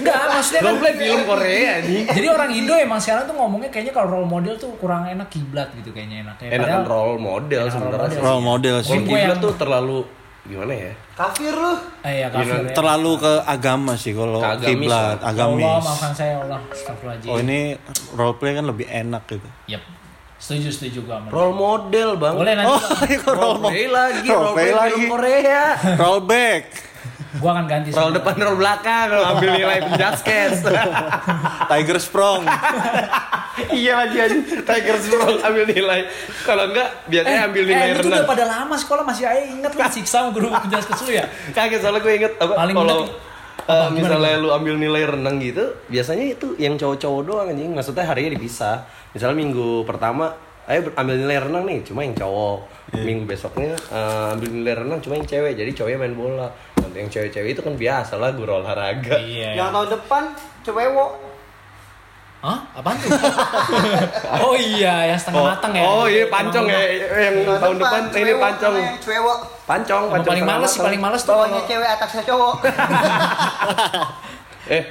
Enggak, 0.02 0.20
maksudnya 0.28 0.60
kan 0.60 0.66
Role 0.66 0.80
play 0.80 0.94
film 0.96 1.22
Korea 1.24 1.72
nih. 1.80 2.02
Jadi 2.10 2.28
orang 2.28 2.50
Indo 2.50 2.74
emang 2.74 3.00
sekarang 3.00 3.24
tuh 3.24 3.36
ngomongnya 3.36 3.70
kayaknya 3.70 3.94
kalau 3.94 4.08
role 4.12 4.30
model 4.30 4.56
tuh 4.58 4.74
kurang 4.76 5.06
enak 5.06 5.30
kiblat 5.30 5.70
gitu 5.76 5.90
kayaknya 5.90 6.26
enaknya. 6.26 6.50
Enakan 6.52 6.82
role 6.84 7.18
model 7.18 7.64
sebenarnya 7.70 8.00
role 8.00 8.10
sih. 8.10 8.18
model. 8.18 8.26
Role 8.26 8.44
model 8.44 8.76
sih. 8.82 8.90
Gue 8.92 9.06
kiblat 9.06 9.28
yang- 9.30 9.42
tuh 9.42 9.54
terlalu 9.54 9.98
gimana 10.44 10.74
ya? 10.74 10.92
Kafir 11.14 11.54
lu. 11.54 11.74
Eh 12.04 12.14
ya 12.20 12.28
kafir 12.28 12.58
ya. 12.58 12.74
Terlalu 12.74 13.12
ke 13.16 13.34
agama 13.46 13.94
sih 13.94 14.12
kalau 14.12 14.42
agamis 14.42 14.66
kiblat, 14.68 15.18
lah. 15.22 15.30
agamis. 15.30 15.64
Allah, 15.64 15.82
maafkan 15.82 16.12
saya 16.12 16.34
Allah. 16.42 16.60
Astagfirullahaladzim. 16.68 17.30
Oh 17.32 17.38
ini 17.38 17.60
role 18.12 18.36
play 18.36 18.52
kan 18.52 18.66
lebih 18.66 18.88
enak 18.88 19.24
gitu. 19.30 19.50
Yep. 19.70 19.82
Setuju, 20.44 20.70
setuju 20.70 21.00
lu. 21.08 21.32
Role 21.32 21.56
model 21.56 22.10
bang. 22.20 22.36
Boleh 22.36 22.54
nanti 22.54 22.68
Oh, 22.70 22.80
kok 23.16 23.32
Role 23.32 23.40
role 23.40 23.58
mo- 23.58 23.72
play 23.72 23.88
lagi, 23.88 24.28
Role 24.28 24.44
role 24.44 24.52
play 24.52 24.66
play 24.66 24.76
lagi. 24.76 24.94
film 25.00 25.10
Korea. 25.10 25.64
Roll 26.02 26.22
back. 26.22 26.64
gua 27.34 27.50
akan 27.50 27.66
ganti 27.66 27.90
Roll 27.90 28.14
depan, 28.14 28.36
roll 28.38 28.56
belakang, 28.56 29.06
kalau 29.10 29.26
ambil 29.26 29.50
nilai 29.56 29.80
penjaskes. 29.82 30.62
Tiger 31.72 31.98
Sprong. 31.98 32.44
iya 33.74 33.98
lagi 33.98 34.18
aja. 34.20 34.38
Tiger 34.62 34.96
Sprong 35.00 35.42
ambil 35.42 35.66
nilai. 35.66 36.00
Kalau 36.44 36.70
enggak, 36.70 36.90
biasanya 37.08 37.42
ambil 37.48 37.64
nilai 37.64 37.80
eh, 37.80 37.90
lu 37.90 38.00
rendah. 38.04 38.20
udah 38.20 38.28
pada 38.28 38.46
lama 38.46 38.76
sekolah 38.76 39.02
masih 39.02 39.26
aja 39.26 39.42
inget 39.50 39.72
lu 39.72 39.82
siksa 39.90 40.18
sama 40.20 40.30
guru 40.30 40.52
penjelas 40.52 40.86
ke 40.86 40.94
ya. 41.10 41.26
Kaget 41.50 41.80
soalnya 41.82 42.02
gue 42.02 42.14
inget 42.14 42.34
apa 42.38 42.54
Paling 42.54 42.76
kalau 42.76 43.00
gimana, 43.68 43.96
misalnya 43.96 44.36
lu 44.40 44.50
ambil 44.52 44.76
nilai 44.76 45.04
renang 45.08 45.40
gitu, 45.40 45.64
biasanya 45.88 46.36
itu 46.36 46.56
yang 46.60 46.76
cowok-cowok 46.76 47.22
doang 47.24 47.48
anjing. 47.52 47.72
Maksudnya 47.72 48.06
harinya 48.08 48.32
dipisah. 48.36 48.84
Misalnya 49.16 49.38
minggu 49.40 49.88
pertama, 49.88 50.36
ayo 50.68 50.92
ambil 50.96 51.16
nilai 51.20 51.38
renang 51.44 51.64
nih, 51.68 51.80
cuma 51.88 52.04
yang 52.04 52.16
cowok. 52.16 52.60
Minggu 52.94 53.26
besoknya 53.26 53.74
eh, 53.74 54.34
ambil 54.38 54.50
nilai 54.54 54.76
renang 54.86 55.00
cuma 55.02 55.18
yang 55.18 55.28
cewek. 55.28 55.58
Jadi 55.58 55.72
cowoknya 55.74 55.98
main 55.98 56.16
bola. 56.16 56.48
Nanti 56.78 56.98
yang 57.00 57.10
cewek-cewek 57.10 57.50
itu 57.58 57.62
kan 57.64 57.74
biasa 57.74 58.14
lah 58.22 58.30
guru 58.36 58.62
olahraga. 58.62 59.18
Iya. 59.18 59.58
Yang 59.58 59.70
tahun 59.74 59.90
depan 59.98 60.24
cewewo. 60.62 61.33
Hah? 62.44 62.60
Apaan 62.76 63.00
tuh? 63.00 63.08
oh 64.44 64.52
iya, 64.54 65.08
yang 65.08 65.16
setengah 65.16 65.40
Oh, 65.40 65.48
matang 65.48 65.72
ya. 65.72 65.82
oh 65.82 66.04
iya 66.04 66.28
pancong 66.28 66.68
ya 66.68 66.82
yang 67.24 67.36
tahun 67.56 67.76
depan 67.80 68.02
ini 68.04 68.12
cewewo 68.12 68.36
pancong. 68.38 68.74
Cewewo. 69.00 69.34
Pancong, 69.64 70.04
pancong. 70.12 70.28
paling 70.28 70.44
males 70.44 70.68
sih, 70.68 70.82
paling 70.84 71.00
males 71.00 71.22
tuh. 71.24 71.32
Bawahnya 71.32 71.56
kalau- 71.58 71.70
cewek, 71.72 71.90
atasnya 71.90 72.24
cowok. 72.24 72.54
Eh, 74.66 74.84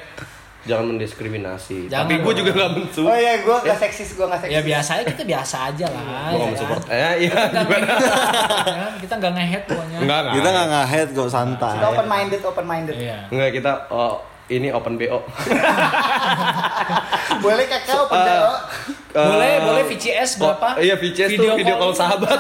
jangan 0.65 0.85
mendiskriminasi. 0.87 1.88
Jangan 1.88 2.05
Tapi 2.05 2.15
gue 2.21 2.33
juga 2.37 2.51
gak 2.55 2.71
mensupport. 2.73 3.09
oh 3.09 3.17
iya, 3.17 3.41
gue 3.41 3.57
gak 3.65 3.79
seksis, 3.79 4.12
gue 4.12 4.21
gak 4.23 4.37
seksis. 4.38 4.53
Ya 4.53 4.61
biasanya 4.61 5.03
kita 5.09 5.23
biasa 5.25 5.57
aja 5.69 5.87
lah. 5.88 6.03
Gue 6.05 6.12
ya 6.12 6.21
gak 6.21 6.37
kan? 6.37 6.49
mensupport. 6.53 6.83
Eh, 6.88 6.97
iya. 7.19 7.33
Ya 7.33 7.65
kan? 7.65 8.93
Kita 8.97 9.15
nggak 9.17 9.33
nge-hate 9.33 9.65
pokoknya. 9.67 9.99
Enggak, 10.01 10.19
enggak. 10.21 10.35
Kita 10.37 10.49
nggak 10.49 10.67
ngahead 10.69 11.09
kok 11.11 11.29
santai. 11.29 11.73
Kita 11.75 11.88
open 11.88 12.07
minded, 12.07 12.41
open 12.45 12.67
minded. 12.67 12.95
Iya. 12.97 13.19
Enggak, 13.29 13.51
kita 13.57 13.73
oh, 13.88 14.15
ini 14.55 14.69
open 14.69 14.95
BO. 14.95 15.19
Boleh 17.38 17.65
kakak 17.67 17.97
open 17.99 18.15
Eh, 18.15 18.27
BO. 18.29 18.51
Boleh, 19.12 19.51
Eh, 19.51 19.59
boleh 19.61 19.83
VCS 19.85 20.31
oh, 20.35 20.37
berapa? 20.49 20.69
iya, 20.81 20.95
VCS 20.95 21.29
tuh 21.35 21.53
video 21.53 21.75
call 21.77 21.93
sahabat. 21.93 22.38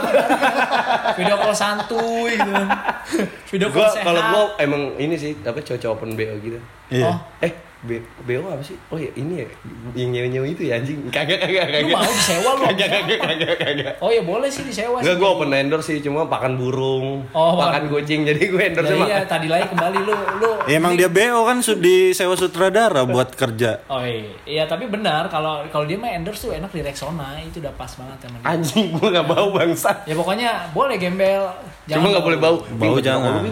video 1.18 1.34
call 1.36 1.52
santuy 1.52 2.32
gitu. 2.32 2.62
Video 3.50 3.68
call 3.68 3.78
Gua 3.78 3.86
sehat. 3.90 4.04
kalau 4.06 4.20
gua 4.24 4.42
emang 4.56 4.82
ini 4.96 5.14
sih, 5.14 5.32
apa 5.38 5.60
cowok 5.60 5.92
open 5.92 6.10
BO 6.12 6.34
gitu. 6.40 6.58
Iya. 6.88 7.06
Oh, 7.06 7.16
Eh, 7.38 7.52
B, 7.82 7.98
BO 8.22 8.46
apa 8.46 8.62
sih? 8.62 8.78
Oh 8.86 8.96
ya, 8.96 9.10
ini 9.12 9.42
ya. 9.42 9.46
Yang 9.92 10.08
nyewa-nyewa 10.08 10.46
itu 10.46 10.62
ya 10.62 10.78
anjing. 10.78 11.02
Kagak, 11.10 11.42
kagak, 11.42 11.66
lu 11.66 11.90
kagak. 11.90 11.98
mau 11.98 12.06
disewa 12.06 12.50
lu? 12.52 12.62
Kagak, 12.64 12.88
kagak, 12.88 13.18
kagak, 13.20 13.54
kagak. 13.58 13.92
Oh 13.98 14.06
ya 14.06 14.22
boleh 14.22 14.46
sih 14.46 14.62
disewa 14.62 14.96
Enggak, 14.96 15.14
sih. 15.14 15.18
gue 15.18 15.28
open 15.28 15.50
endorse 15.50 15.86
sih, 15.88 15.98
cuma 15.98 16.22
pakan 16.24 16.54
burung, 16.54 17.26
Oh, 17.30 17.58
pakan 17.58 17.86
kucing, 17.88 18.22
jadi 18.22 18.38
gue 18.38 18.62
endorse 18.64 18.86
Ya, 18.88 18.96
sama. 18.96 19.06
iya, 19.08 19.18
tadi 19.24 19.46
lagi 19.46 19.66
kembali 19.68 19.98
lu 20.00 20.14
lu. 20.38 20.50
Ya, 20.64 20.78
emang 20.78 20.94
dia 20.94 21.06
BO 21.06 21.42
kan 21.42 21.58
su- 21.58 21.74
di 21.74 22.10
sewa 22.12 22.32
sutradara 22.32 23.02
buat 23.02 23.34
kerja. 23.34 23.82
Oh 23.86 23.98
iya, 23.98 24.30
iya 24.44 24.64
tapi 24.64 24.86
benar 24.86 25.26
kalau 25.26 25.66
kalau 25.66 25.82
dia 25.82 25.98
mah 25.98 26.08
endorse 26.08 26.38
tuh 26.40 26.54
enak 26.54 26.70
di 26.70 26.80
Rexona 26.80 27.34
itu 27.36 27.58
udah 27.58 27.74
pas 27.74 27.90
banget 27.90 28.18
emang. 28.24 28.40
Anjing, 28.44 28.94
gue 28.94 29.08
gak 29.10 29.26
bau 29.26 29.50
bangsa. 29.50 29.90
Ya 30.04 30.14
pokoknya 30.14 30.70
boleh 30.70 30.94
gembel. 30.96 31.50
Cuma 31.84 32.08
gak 32.10 32.22
boleh 32.22 32.38
bau. 32.38 32.62
Bau 32.72 32.96
jangan. 32.96 33.42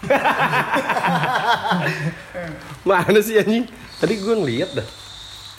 Mana 2.88 3.20
sih 3.20 3.36
anjing? 3.36 3.68
Tadi 4.00 4.14
gue 4.16 4.34
ngeliat 4.34 4.72
dah. 4.72 4.88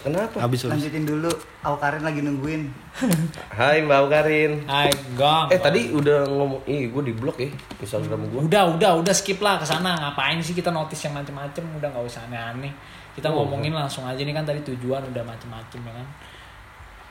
Kenapa? 0.02 0.42
Habis 0.42 0.66
habis. 0.66 0.82
Lanjutin 0.82 1.06
dulu, 1.06 1.30
Karin 1.62 2.02
lagi 2.02 2.26
nungguin. 2.26 2.74
Hai 3.60 3.86
Mbak 3.86 4.10
Karin. 4.10 4.66
Hai, 4.66 4.90
gang. 5.14 5.54
Eh 5.54 5.62
tadi 5.62 5.94
udah 5.94 6.26
ngomong, 6.26 6.66
ih 6.66 6.90
gue 6.90 7.04
di 7.06 7.14
blok 7.14 7.38
ya 7.38 7.54
Instagram 7.78 8.34
gue. 8.34 8.50
Udah, 8.50 8.74
udah, 8.74 8.98
udah 8.98 9.14
skip 9.14 9.38
lah 9.46 9.62
ke 9.62 9.66
sana. 9.70 9.94
Ngapain 9.94 10.42
sih 10.42 10.58
kita 10.58 10.74
notice 10.74 11.06
yang 11.06 11.22
macem-macem? 11.22 11.62
Udah 11.78 11.94
nggak 11.94 12.02
usah 12.02 12.26
aneh-aneh. 12.26 12.74
Kita 13.14 13.30
Oh. 13.30 13.46
ngomongin 13.46 13.78
langsung 13.78 14.02
aja 14.10 14.18
nih 14.18 14.34
kan 14.34 14.42
tadi 14.42 14.66
tujuan 14.74 15.06
udah 15.06 15.22
macem-macem 15.22 15.86
ya 15.86 15.94
kan. 15.94 16.08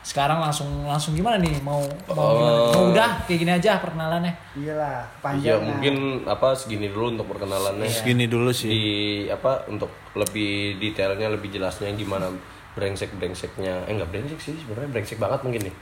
Sekarang 0.00 0.40
langsung 0.40 0.88
langsung 0.88 1.12
gimana 1.12 1.36
nih? 1.36 1.60
Mau 1.60 1.84
mau 2.08 2.30
gimana? 2.32 2.52
Oh. 2.56 2.72
Mau 2.72 2.84
udah 2.96 3.20
kayak 3.28 3.38
gini 3.44 3.52
aja 3.52 3.76
perkenalannya. 3.84 4.32
Iyalah, 4.56 5.04
Ya 5.04 5.20
panjang. 5.20 5.60
mungkin 5.60 5.94
apa 6.24 6.56
segini 6.56 6.88
dulu 6.88 7.20
untuk 7.20 7.26
perkenalannya. 7.36 7.84
Segini 7.84 8.24
dulu 8.24 8.48
sih. 8.48 8.68
Di 8.72 8.84
apa 9.28 9.68
untuk 9.68 9.92
lebih 10.16 10.80
detailnya, 10.80 11.28
lebih 11.28 11.52
jelasnya 11.52 11.92
gimana 11.92 12.32
brengsek 12.72 13.12
brengseknya. 13.20 13.84
Eh 13.84 13.92
nggak 13.92 14.08
brengsek 14.08 14.40
sih 14.40 14.54
sebenarnya 14.56 14.88
brengsek 14.88 15.18
banget 15.20 15.40
mungkin 15.44 15.62
nih. 15.68 15.74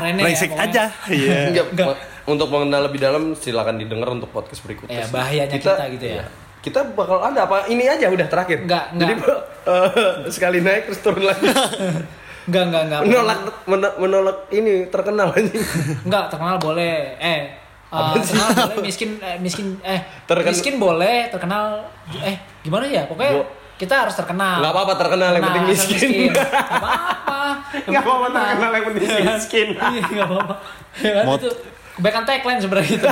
Rene 0.00 0.20
Brengsek 0.24 0.50
ya, 0.56 0.64
aja. 0.64 0.84
Iya. 1.12 1.36
Enggak, 1.52 1.94
untuk 2.24 2.48
mengenal 2.48 2.88
lebih 2.88 3.00
dalam 3.04 3.36
silakan 3.36 3.76
didengar 3.76 4.08
untuk 4.08 4.32
podcast 4.32 4.64
berikutnya. 4.64 5.04
Ya, 5.04 5.06
bahayanya 5.12 5.52
kita 5.52 5.84
gitu 5.92 6.06
ya. 6.16 6.24
kita 6.64 6.82
bakal 6.98 7.22
ada 7.22 7.46
apa? 7.46 7.68
Ini 7.70 7.92
aja 7.92 8.10
udah 8.10 8.26
terakhir. 8.26 8.64
Enggak, 8.64 8.90
Jadi 8.96 9.12
enggak. 9.20 9.40
eh, 9.70 10.32
sekali 10.32 10.58
naik 10.64 10.90
terus 10.90 11.00
turun 11.04 11.28
lagi. 11.28 11.44
Enggak, 12.46 12.62
enggak, 12.64 12.82
enggak. 12.84 13.00
menolak 13.02 13.38
men- 13.66 13.96
menolak 13.98 14.38
ini 14.50 14.72
terkenal 14.86 15.28
anjing. 15.30 15.62
Enggak, 16.02 16.24
terkenal 16.28 16.56
boleh. 16.56 17.18
Eh, 17.18 17.40
eh, 17.86 18.10
terkenal 18.16 18.48
boleh, 18.52 18.76
miskin 18.80 19.10
eh, 19.18 19.36
miskin 19.36 19.66
eh 19.82 20.00
Terken- 20.24 20.48
miskin 20.48 20.74
boleh, 20.76 21.26
terkenal 21.28 21.90
eh 22.16 22.34
gimana 22.60 22.86
ya? 22.86 23.02
Pokoknya 23.04 23.32
Gua- 23.36 23.50
kita 23.76 23.94
harus 23.98 24.14
terkenal. 24.14 24.62
Nggak 24.62 24.72
apa-apa 24.72 24.92
terkenal, 24.96 25.30
yang 25.32 25.44
penting 25.44 25.64
miskin. 25.66 25.98
Nggak 26.30 26.48
apa-apa. 26.70 27.38
Yang 27.74 27.84
Nggak 27.84 28.02
apa-apa 28.02 28.26
terkenal, 28.32 28.70
yang 28.72 28.84
penting 28.86 29.02
miskin. 29.26 29.66
Iya, 29.74 30.02
nggak 30.08 30.28
apa-apa. 30.28 30.54
Ya 30.96 31.12
kan 31.12 31.24
itu 31.34 31.48
kebaikan 31.92 32.22
tagline 32.22 32.60
sebenarnya 32.60 32.90
itu 32.90 33.06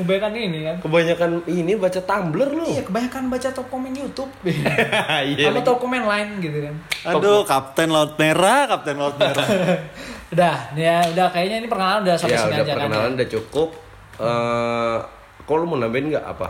kebaikan 0.00 0.32
ini 0.32 0.58
kan. 0.62 0.76
Kebanyakan 0.80 1.30
ini 1.44 1.72
baca 1.74 2.00
Tumblr 2.00 2.48
lu. 2.50 2.64
Iya, 2.64 2.82
kebanyakan 2.82 3.22
baca 3.28 3.48
top 3.50 3.66
komen 3.68 3.92
YouTube. 3.92 4.32
Iya. 4.44 5.46
Sama 5.46 5.60
top 5.60 5.78
komen 5.78 6.02
lain 6.02 6.28
gitu 6.40 6.58
kan. 6.60 6.74
Aduh, 7.06 7.44
Kapten 7.44 7.88
Laut 7.88 8.16
Merah, 8.16 8.64
Kapten 8.66 8.96
Laut 8.96 9.14
Merah. 9.14 9.46
Udah, 10.32 10.70
ya 10.72 11.02
udah 11.10 11.26
kayaknya 11.28 11.58
ini 11.58 11.66
perkenalan 11.66 12.06
udah 12.06 12.14
sampai 12.14 12.32
Ya 12.32 12.40
sini 12.40 12.52
udah 12.52 12.62
aja 12.62 12.70
kan. 12.70 12.76
perkenalan 12.78 13.12
udah 13.12 13.28
cukup. 13.28 13.68
Eh, 14.14 14.96
kok 15.42 15.54
lu 15.54 15.64
mau 15.64 15.76
nambahin 15.76 16.06
nggak 16.08 16.22
apa 16.22 16.48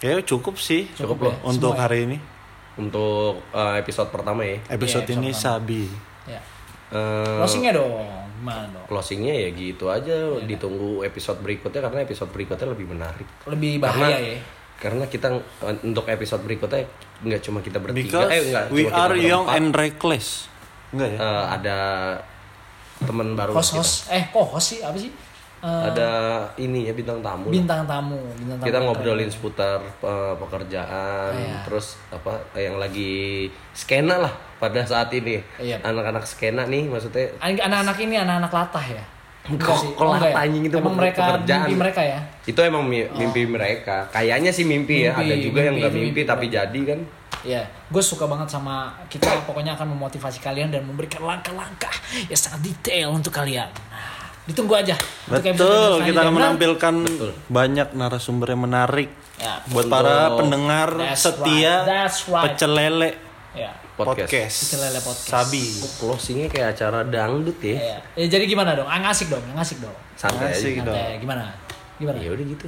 Ya 0.00 0.16
cukup 0.18 0.56
sih 0.56 0.88
Cukup 0.96 1.22
ya, 1.22 1.36
untuk 1.44 1.70
semua 1.70 1.78
ya. 1.78 1.82
hari 1.86 1.98
ini. 2.04 2.18
untuk 2.74 3.44
eh, 3.52 3.74
episode 3.78 4.08
pertama 4.08 4.42
ya? 4.42 4.58
Episode 4.66 5.04
Iya, 5.04 5.14
ini 5.14 5.28
episode 5.28 5.44
Sabi. 5.44 5.82
Ya. 6.24 6.40
Eh, 6.90 7.38
Closingnya 7.38 7.72
dong, 7.72 8.19
gimana 8.40 8.64
dong? 8.66 8.86
closingnya 8.86 9.34
ya 9.36 9.48
gitu 9.50 9.84
aja 9.86 10.16
Iya. 10.32 10.48
ditunggu 10.48 11.02
episode 11.02 11.38
berikutnya 11.38 11.80
karena 11.82 12.00
episode 12.00 12.30
berikutnya 12.30 12.66
lebih 12.66 12.86
menarik 12.88 13.28
Lebih 13.44 13.72
karena 13.76 14.08
bahaya 14.08 14.18
ya. 14.18 14.40
karena 14.76 15.04
kita 15.04 15.28
eh, 15.36 15.76
untuk 15.82 16.04
episode 16.06 16.40
berikutnya 16.40 16.88
nggak 17.20 17.40
cuma 17.40 17.60
kita 17.60 17.78
bertiga 17.78 18.08
Because 18.18 18.30
eh 18.30 18.40
enggak 18.42 18.64
we 18.66 18.80
cuma 18.80 18.88
kita 18.88 18.96
are 18.98 19.14
young 19.14 19.44
berempat. 19.44 19.58
and 19.58 19.68
reckless. 19.74 20.28
Enggak 20.90 21.08
ya? 21.10 21.18
Eh, 21.18 21.44
ada 21.52 21.78
teman 22.98 23.28
baru 23.32 23.52
Host 23.52 23.70
kita. 23.70 23.78
host, 23.78 23.94
eh 24.08 24.24
kok 24.26 24.46
host 24.46 24.66
sih 24.66 24.80
apa 24.80 24.96
sih? 24.96 25.12
Eh, 25.60 25.68
ada 25.86 26.08
ini 26.56 26.88
ya 26.88 26.92
bintang 26.92 27.20
tamu 27.20 27.52
bintang 27.52 27.84
tamu, 27.84 28.16
bintang 28.32 28.56
tamu. 28.56 28.64
kita 28.64 28.78
ngobrolin 28.80 29.28
seputar 29.28 29.76
eh, 30.00 30.34
pekerjaan 30.34 31.30
Iya. 31.30 31.60
terus 31.62 32.00
apa 32.08 32.32
yang 32.56 32.76
lagi 32.76 33.44
skena 33.70 34.16
lah 34.18 34.32
pada 34.56 34.80
saat 34.82 35.12
ini 35.12 35.36
Iya. 35.56 35.76
anak-anak 35.80 36.24
skena 36.24 36.64
nih 36.64 36.88
maksudnya 36.88 37.28
Anak- 37.38 37.60
Anak-anak 37.62 37.96
ini 37.98 38.16
anak-anak 38.16 38.48
latah 38.50 38.86
ya. 38.90 39.04
Kok- 39.50 39.96
Oh, 39.96 40.12
latah, 40.12 40.30
ya? 40.30 40.36
anjing, 40.42 40.64
itu 40.64 40.76
Emang 40.76 40.96
mereka 40.96 41.20
pekerjaan. 41.34 41.64
mimpi 41.66 41.76
mereka 41.76 42.00
ya. 42.02 42.20
itu 42.42 42.60
emang 42.60 42.82
mi- 42.82 43.08
mimpi 43.10 43.42
mereka 43.44 44.08
kayaknya 44.08 44.48
sih 44.48 44.64
mimpi, 44.64 45.04
ya 45.04 45.12
Mimpi, 45.12 45.22
ada 45.22 45.34
juga 45.38 45.60
yang 45.62 45.74
mimpi, 45.74 45.80
nggak 45.82 45.90
itu 45.90 45.98
mimpi, 45.98 46.12
mimpi 46.16 46.22
tapi 46.24 46.46
jadi 46.48 46.80
kan 46.86 47.00
Ya, 47.40 47.64
gue 47.88 48.02
suka 48.02 48.28
banget 48.28 48.48
sama 48.50 48.92
kita 49.08 49.24
pokoknya 49.48 49.72
akan 49.72 49.96
memotivasi 49.96 50.40
kalian 50.40 50.68
dan 50.68 50.84
memberikan 50.84 51.20
langkah-langkah 51.22 51.88
yang 52.22 52.36
sangat 52.36 52.60
detail 52.62 53.08
untuk 53.10 53.32
kalian. 53.32 53.64
Ditunggu 54.42 54.74
aja. 54.74 54.96
Betul, 55.26 56.02
kita 56.02 56.18
akan 56.20 56.32
menampilkan 56.32 56.94
banyak 57.46 57.88
narasumber 57.92 58.50
yang 58.50 58.62
menarik 58.62 59.10
Ya, 59.36 59.64
buat 59.66 59.88
para 59.88 60.36
pendengar 60.36 60.92
That's 60.94 61.24
setia 61.24 61.80
right, 61.80 61.88
that's 61.88 62.18
right. 62.26 62.44
pecel 62.52 62.70
lele 62.70 63.16
ya. 63.50 63.72
podcast, 63.94 64.28
podcast. 64.28 64.56
Pecel 64.60 64.80
lele 64.82 65.00
podcast. 65.00 65.32
Sabi. 65.32 65.64
closingnya 65.96 66.46
kayak 66.46 66.68
acara 66.74 67.00
dangdut 67.02 67.56
ya 67.58 67.72
Ya. 67.72 67.96
ya, 68.16 68.26
jadi 68.28 68.44
gimana 68.44 68.74
dong? 68.74 68.84
Ah, 68.84 69.00
ngasik 69.00 69.28
dong, 69.28 69.40
ngasik 69.50 69.80
dong. 69.80 69.96
santai 70.12 70.44
aja 70.46 70.60
Asik 70.60 70.84
dong. 70.84 70.92
Gimana? 71.18 71.56
Gimana? 71.96 72.16
ya 72.16 72.28
udah 72.28 72.44
gitu 72.46 72.66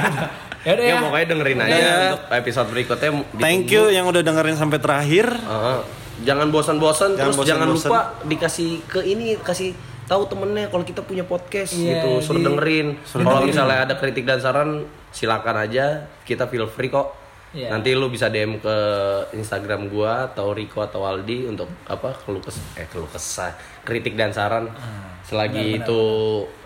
Ya 0.64 0.70
udah 0.70 0.84
ya 0.84 0.90
ya. 0.90 1.00
pokoknya 1.02 1.26
dengerin 1.28 1.58
aja 1.58 1.72
Ya. 1.72 1.92
untuk 2.10 2.22
episode 2.30 2.68
berikutnya 2.68 3.10
Thank 3.34 3.64
you 3.68 3.82
yang 3.88 4.04
udah 4.04 4.20
dengerin 4.20 4.56
sampai 4.56 4.78
terakhir. 4.78 5.26
Heeh. 5.28 5.78
jangan 6.22 6.48
bosan-bosan 6.48 7.16
Jangan 7.16 7.32
terus 7.32 7.36
jangan 7.42 7.68
bosan-bosan. 7.68 7.88
lupa 7.88 8.00
dikasih 8.22 8.70
ke 8.84 9.00
ini 9.02 9.34
kasih 9.38 9.72
tahu 10.04 10.22
temennya 10.26 10.66
kalau 10.66 10.82
kita 10.82 11.00
punya 11.00 11.22
podcast 11.22 11.72
Iya, 11.72 11.98
gitu 11.98 12.10
suruh 12.22 12.38
di- 12.38 12.46
dengerin. 12.46 12.88
kalau 13.14 13.42
misalnya 13.42 13.78
ada 13.82 13.94
kritik 13.94 14.22
dan 14.22 14.38
saran 14.38 14.82
silakan 15.08 15.56
aja. 15.60 16.04
Kita 16.22 16.46
feel 16.46 16.66
free 16.66 16.88
kok. 16.88 17.18
Iya. 17.52 17.68
nanti 17.68 17.92
lu 17.92 18.08
bisa 18.08 18.26
DM 18.26 18.56
ke 18.56 18.76
Instagram 19.32 19.92
gua 19.92 20.24
atau 20.24 20.56
Rico 20.56 20.80
atau 20.80 21.04
Aldi 21.04 21.44
untuk 21.46 21.68
apa 21.84 22.16
keluh 22.18 22.40
kes 22.40 22.56
eh 22.74 22.88
keluh 22.88 23.04
kesah 23.06 23.52
kritik 23.84 24.16
dan 24.16 24.32
saran 24.32 24.72
selagi 25.22 25.78
benar, 25.78 25.86
itu 25.86 26.02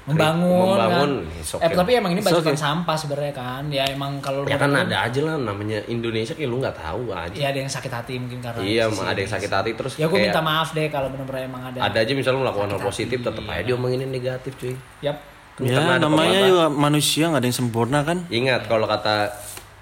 membangun, 0.07 0.79
membangun 0.79 1.11
kan? 1.27 1.39
it's 1.43 1.51
eh 1.51 1.59
okay. 1.67 1.75
tapi 1.75 1.91
emang 1.99 2.11
ini 2.15 2.23
bacotan 2.23 2.55
okay. 2.55 2.63
sampah 2.63 2.97
sebenarnya 2.97 3.35
kan 3.35 3.63
ya 3.69 3.85
emang 3.91 4.23
kalau 4.23 4.47
ya 4.47 4.55
kan 4.55 4.71
ada 4.71 4.97
aja 5.03 5.21
lah 5.27 5.35
namanya 5.35 5.83
Indonesia 5.91 6.33
kayak 6.33 6.47
lu 6.47 6.63
nggak 6.63 6.79
tahu 6.79 7.11
aja 7.11 7.35
ya 7.35 7.51
ada 7.51 7.59
yang 7.59 7.71
sakit 7.71 7.91
hati 7.91 8.15
mungkin 8.23 8.39
karena 8.39 8.63
iya 8.63 8.87
sisi 8.87 9.03
ada 9.03 9.19
yang 9.19 9.33
sakit 9.35 9.51
hati 9.51 9.71
terus 9.75 9.93
ya 9.99 10.07
gue 10.07 10.19
minta 10.23 10.39
maaf 10.39 10.71
deh 10.79 10.87
kalau 10.95 11.11
benar-benar 11.11 11.43
emang 11.51 11.63
ada 11.75 11.79
ada 11.91 11.99
aja 11.99 12.13
misalnya 12.15 12.47
melakukan 12.47 12.79
hal 12.79 12.81
positif 12.87 13.19
hati, 13.19 13.27
tetap 13.27 13.45
aja 13.51 13.67
diomongin 13.67 14.07
yang 14.07 14.13
negatif 14.15 14.55
cuy 14.57 14.75
Yap. 15.03 15.37
Ya 15.57 15.97
namanya 15.97 16.45
juga 16.45 16.69
manusia 16.69 17.33
nggak 17.33 17.41
ada 17.41 17.49
yang 17.49 17.57
sempurna 17.57 18.05
kan. 18.05 18.19
Ingat 18.29 18.69
kalau 18.69 18.85
kata 18.85 19.33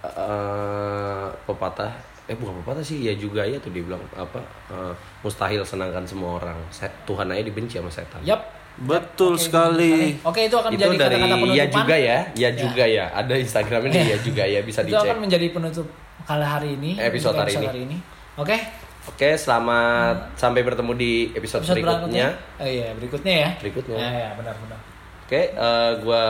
eh, 0.06 1.26
pepatah, 1.50 1.90
eh 2.30 2.36
bukan 2.38 2.62
pepatah 2.62 2.84
sih, 2.86 3.02
ya 3.02 3.14
juga 3.18 3.42
ya 3.42 3.58
tuh 3.58 3.74
dibilang 3.74 3.98
apa 4.14 4.38
eh, 4.70 4.94
mustahil 5.26 5.66
senangkan 5.66 6.06
semua 6.06 6.38
orang. 6.38 6.54
Set- 6.70 6.94
Tuhan 7.02 7.26
aja 7.26 7.42
dibenci 7.42 7.82
sama 7.82 7.90
setan. 7.90 8.22
Yap. 8.22 8.63
Betul 8.76 9.34
Oke, 9.34 9.44
sekali. 9.44 10.18
Oke, 10.20 10.40
itu 10.44 10.56
akan 10.56 10.70
Itu 10.70 10.82
menjadi 10.82 10.98
dari 10.98 11.14
kata-kata 11.14 11.36
penutupan. 11.36 11.54
ya 11.54 11.66
juga 11.68 11.94
ya, 11.96 12.18
ya 12.34 12.50
juga 12.50 12.84
ya. 12.84 13.04
Ada 13.12 13.34
Instagramnya 13.38 13.88
nih, 13.88 14.00
Iya. 14.00 14.10
ya 14.10 14.18
juga 14.18 14.42
ya 14.44 14.60
bisa 14.60 14.80
itu 14.80 14.88
dicek. 14.90 15.06
akan 15.06 15.18
menjadi 15.20 15.46
penutup 15.48 15.86
kali 16.24 16.42
hari 16.44 16.68
ini. 16.74 16.90
Episode 16.96 17.34
untuk 17.36 17.62
hari 17.64 17.80
ini. 17.84 17.96
Oke. 18.34 18.56
Oke, 19.04 19.36
selamat 19.36 20.32
sampai 20.34 20.64
bertemu 20.64 20.92
di 20.92 21.12
episode, 21.30 21.60
Episode 21.60 21.76
berikutnya. 21.76 22.28
berikutnya. 22.32 22.56
Oh 22.56 22.66
iya, 22.66 22.88
berikutnya 22.92 23.34
ya. 23.36 23.50
Berikutnya. 23.60 23.96
Ya, 23.96 24.10
ya, 24.10 24.28
benar-benar. 24.34 24.78
Oke, 25.22 25.40
eh, 25.52 25.90
gua 26.00 26.22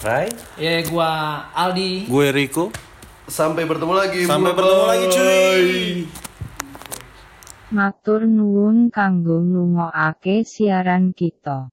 Rai. 0.00 0.26
Ya, 0.56 0.80
gua 0.86 1.10
Aldi. 1.52 2.06
Gue 2.06 2.30
Riko. 2.30 2.70
Sampai 3.26 3.66
bertemu 3.66 3.92
lagi. 3.92 4.22
Sampai 4.22 4.54
bertemu 4.54 4.84
lagi 4.86 5.06
cuy. 5.10 5.66
Matur 7.74 8.22
nuwun 8.30 8.94
kanggo 8.94 9.42
ngrungokake 9.42 10.46
siaran 10.46 11.10
kita. 11.10 11.66